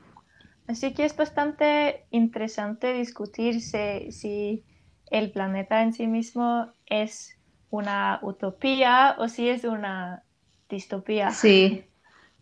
Así 0.68 0.94
que 0.94 1.06
es 1.06 1.16
bastante 1.16 2.06
interesante 2.12 2.94
discutir 2.94 3.62
si 3.62 4.66
el 5.10 5.32
planeta 5.32 5.82
en 5.84 5.94
sí 5.94 6.08
mismo 6.08 6.74
es 6.86 7.32
una 7.70 8.20
utopía 8.22 9.16
o 9.20 9.28
si 9.30 9.50
es 9.50 9.64
una 9.64 10.24
distopía. 10.70 11.32
Sí. 11.32 11.84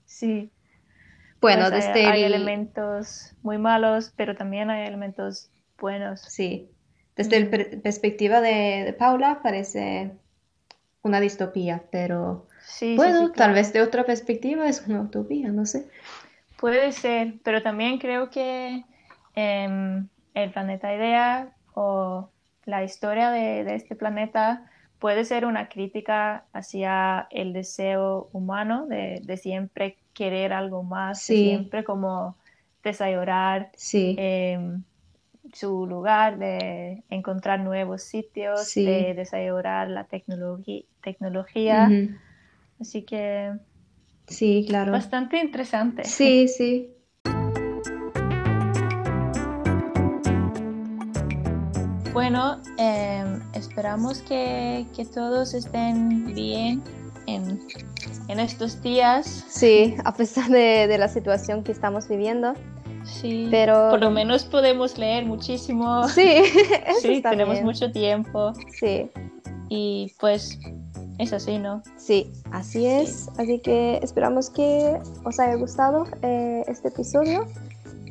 Sí. 0.06 0.52
Bueno, 1.42 1.70
Pues, 1.70 1.72
eh, 1.72 1.76
desde 1.76 2.10
hay 2.10 2.24
el- 2.24 2.34
elementos 2.34 3.36
muy 3.42 3.58
malos, 3.58 4.12
pero 4.16 4.36
también 4.36 4.70
hay 4.70 4.88
elementos 4.88 5.52
buenos. 5.78 6.22
Sí, 6.22 6.70
desde 7.16 7.40
la 7.40 7.50
perspectiva 7.82 8.42
de, 8.42 8.84
de 8.86 8.94
Paula 8.94 9.40
parece 9.44 10.12
una 11.04 11.20
distopía, 11.22 11.84
pero 11.92 12.48
Sí, 12.58 12.98
sí, 12.98 12.98
bueno, 12.98 13.18
sí, 13.28 13.32
tal 13.34 13.34
claro. 13.34 13.56
vez 13.56 13.74
de 13.74 13.82
otra 13.82 14.06
perspectiva 14.06 14.68
es 14.70 14.86
una 14.88 15.02
utopía, 15.02 15.50
no 15.50 15.66
sé. 15.66 15.88
Puede 16.58 16.92
ser, 16.92 17.36
pero 17.44 17.62
también 17.62 17.98
creo 17.98 18.30
que 18.30 18.84
em, 19.36 20.08
el 20.34 20.52
planeta 20.52 20.94
Idea 20.94 21.54
o 21.74 22.30
la 22.66 22.84
historia 22.84 23.30
de, 23.30 23.64
de 23.64 23.76
este 23.76 23.96
planeta 23.96 24.70
puede 25.00 25.26
ser 25.26 25.46
una 25.46 25.70
crítica 25.70 26.46
hacia 26.54 27.28
el 27.30 27.54
deseo 27.54 28.30
humano 28.34 28.88
de, 28.88 29.22
de 29.24 29.38
siempre 29.38 29.98
querer 30.14 30.54
algo 30.54 30.84
más, 30.84 31.28
de 31.28 31.36
siempre 31.36 31.84
como 31.84 32.36
desayorar 32.84 33.70
Sí, 33.76 34.16
em, 34.18 34.84
su 35.54 35.86
lugar, 35.86 36.38
de 36.40 37.04
encontrar 37.10 37.60
nuevos 37.60 38.04
sitios, 38.04 38.68
Sí. 38.68 38.86
de 38.86 39.14
desayorar 39.14 39.90
la 39.90 40.06
tecnología. 40.06 41.92
Así 42.80 43.04
que 43.04 43.54
Sí, 44.28 44.66
claro. 44.68 44.92
bastante 44.92 45.40
interesante. 45.40 46.04
Sí, 46.06 46.48
sí. 46.48 46.92
Bueno, 52.14 52.62
em, 52.78 53.42
esperamos 53.54 54.22
que, 54.22 54.86
que 54.96 55.04
todos 55.04 55.54
estén 55.54 56.34
bien 56.34 56.82
en, 57.28 57.60
en 58.30 58.40
estos 58.40 58.82
días. 58.82 59.44
Sí, 59.50 59.96
a 60.06 60.14
pesar 60.14 60.50
de, 60.50 60.88
de 60.88 60.98
la 60.98 61.10
situación 61.10 61.62
que 61.64 61.74
estamos 61.74 62.08
viviendo. 62.08 62.54
Sí, 63.04 63.50
Pero- 63.52 63.90
por 63.90 64.00
lo 64.00 64.12
menos 64.12 64.46
podemos 64.46 64.98
leer 64.98 65.26
muchísimo. 65.26 66.08
Sí, 66.08 66.22
eso 66.88 67.02
Sí, 67.02 67.14
está 67.16 67.32
tenemos 67.32 67.56
bien. 67.56 67.66
mucho 67.66 67.92
tiempo 67.92 68.54
Sí, 68.80 69.12
y 69.68 70.14
pues 70.20 70.58
es 71.18 71.34
así, 71.34 71.58
¿no? 71.58 71.82
sí, 71.98 72.32
así 72.52 72.86
es. 72.86 73.30
Así 73.38 73.60
que 73.60 74.00
esperamos 74.02 74.50
que 74.50 75.00
os 75.24 75.40
haya 75.40 75.56
gustado 75.56 76.06
eh, 76.22 76.64
este 76.68 76.90
episodio 76.90 77.48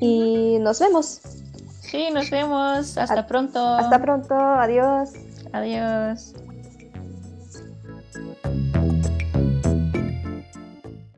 y 0.00 0.58
nos 0.60 0.80
vemos. 0.80 1.20
Sí, 1.80 2.08
nos 2.12 2.30
vemos. 2.30 2.96
Hasta 2.98 3.26
pronto. 3.26 3.64
Hasta 3.64 4.00
pronto, 4.00 4.34
adiós. 4.34 5.10
Adiós. 5.52 6.33